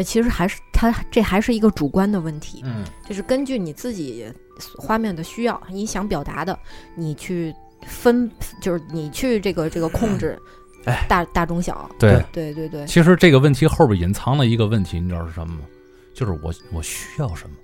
[0.00, 4.24] 哎，其实还是它这还是一个主观的问题，嗯，就是根据你自己
[4.78, 6.58] 画面的需要，你想表达的，
[6.94, 7.54] 你去
[7.86, 8.30] 分，
[8.62, 10.40] 就是你去这个这个控制，
[10.86, 12.24] 哎大大中小，对。
[12.32, 15.60] 对对对，其实这个问题后边隐藏了一个问题，你知道是什么吗？
[16.14, 17.56] 就是我我需要什么？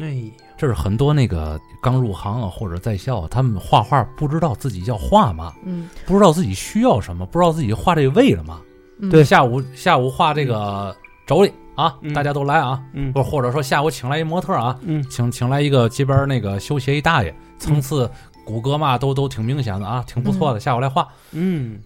[0.00, 0.22] 哎，
[0.56, 8.62] 这是很多那个刚入行啊，或者在校啊，他们画画不知道自己要画嘛，嗯，不知道自己需要什么，不知道自己画这个为了嘛。
[9.00, 10.96] 嗯对下午下午画这个
[11.28, 12.12] 妯娌啊，嗯。
[12.12, 13.12] 大家都来啊，嗯。
[13.12, 15.04] 或或者说下午请来一模特啊，嗯。
[15.08, 18.10] 请请来一个街边那个修鞋一大爷，层次
[18.44, 21.06] 骨骼嘛都都挺明显的啊，挺不错的，下午来画。
[21.30, 21.78] 嗯。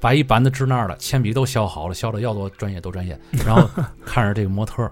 [0.00, 3.18] 把一板子支那儿了，铅笔都削好了，削的要多专业多专业。
[3.44, 3.68] 然后
[4.04, 4.90] 看着这个模特，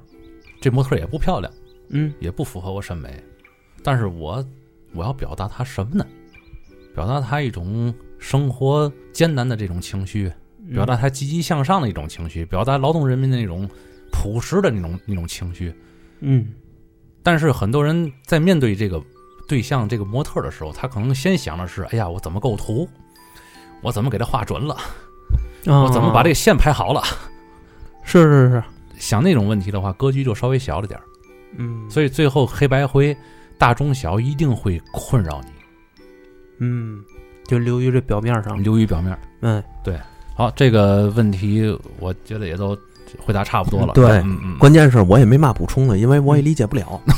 [0.61, 1.53] 这模特也不漂亮，
[1.90, 2.12] 嗯。
[2.18, 3.22] 也不符合我审美，
[3.84, 4.44] 但是我
[4.94, 6.05] 我要表达他什么呢？
[6.94, 10.32] 表达他一种生活艰难的这种情绪，
[10.72, 13.68] 表达他积极向上的一种情绪，表达劳动人民的那种
[14.12, 15.74] 朴实的那种那种情绪。
[16.20, 16.54] 嗯
[17.24, 19.02] 但是很多人在面对这个
[19.48, 22.88] 对象这个模特的时候，他可能先想的是：哎呀，我怎么构图？
[23.80, 24.76] 我怎么给他画准了？
[25.66, 27.02] 嗯，我怎么把这个线排好了？
[28.04, 28.62] 是是是，
[28.98, 31.04] 想那种问题的话，格局就稍微小了点儿。
[31.56, 33.16] 嗯，所以最后黑白灰、
[33.58, 35.52] 大中小一定会困扰你，
[36.58, 37.04] 嗯，
[37.46, 39.16] 就流于这表面上，流于表面。
[39.42, 39.96] 嗯，对
[40.34, 41.62] 好，这个问题
[42.00, 42.76] 我觉得也都
[43.20, 43.92] 回答差不多了。
[43.94, 47.00] 对嗯嗯，关键是我也没嘛补充的，因为我也理解不了。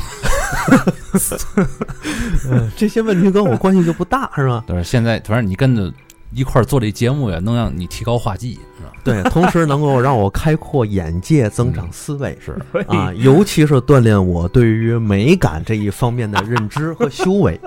[2.50, 4.64] 嗯这些问题跟我关系就不大，是吧？
[4.66, 5.92] 对，现在反正你跟着
[6.32, 8.92] 一块儿做这节目呀，能让你提高画技，是吧？
[9.04, 12.56] 对，同时能够让我开阔眼界、 增长思维，是
[12.88, 17.60] 啊，尤其是锻炼我对于美感这一方面的认知和修为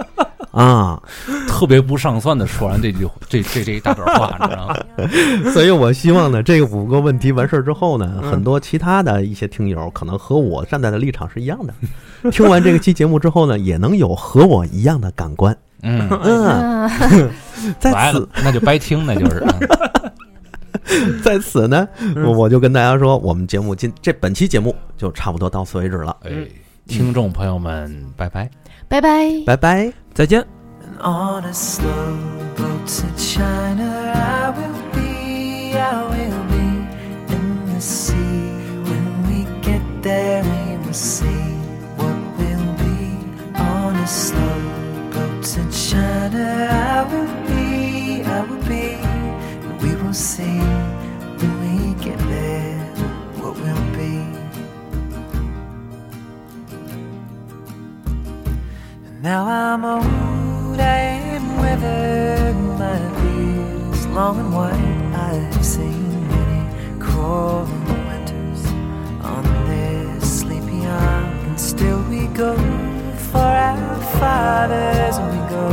[0.52, 1.02] 啊。
[1.48, 4.76] 特别不上算的说完这句这这这一大段话，你知道吗？
[5.52, 11.74] 所以我希望呢，这五个问题完事儿之后呢，嗯很多其他的一些听友可能和我站在的立场是一样的，
[12.32, 15.56] 听完这个期节目之后呢，也能有和我一样的感官。
[15.84, 17.32] 嗯，嗯，嗯，
[17.80, 19.44] 在此白，那就白听，那就是。
[19.46, 19.68] 嗯
[21.22, 26.32] 在此呢，嗯我我就跟大家说，我们节目今这本期节目就差不多到此为止了，哎，
[26.88, 28.50] 听众朋友们，拜拜。
[28.88, 29.30] 拜拜。
[29.46, 30.07] 拜拜。
[30.18, 30.44] 再见。
[31.00, 32.18] On a slow
[32.56, 38.50] boat to China, I will be, I will be in the sea.
[38.82, 41.28] When we get there, we will see
[41.98, 43.14] what will be.
[43.62, 44.58] On a slow
[45.14, 48.98] boat to China, I will be, I will be.
[49.86, 50.58] We will see
[59.28, 61.00] Now I'm old, I
[61.36, 64.72] am weathered, my beard is long and white.
[65.14, 66.64] I have seen many
[66.98, 67.68] cruel
[68.08, 68.66] winters
[69.34, 72.56] on this sleepy isle, and still we go
[73.32, 75.68] for our fathers, and we go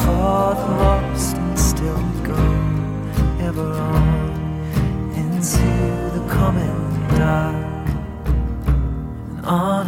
[0.00, 2.42] for the lost, and still we go
[3.46, 5.68] ever on into
[6.16, 6.78] the common
[7.18, 7.88] dark.
[9.28, 9.86] And on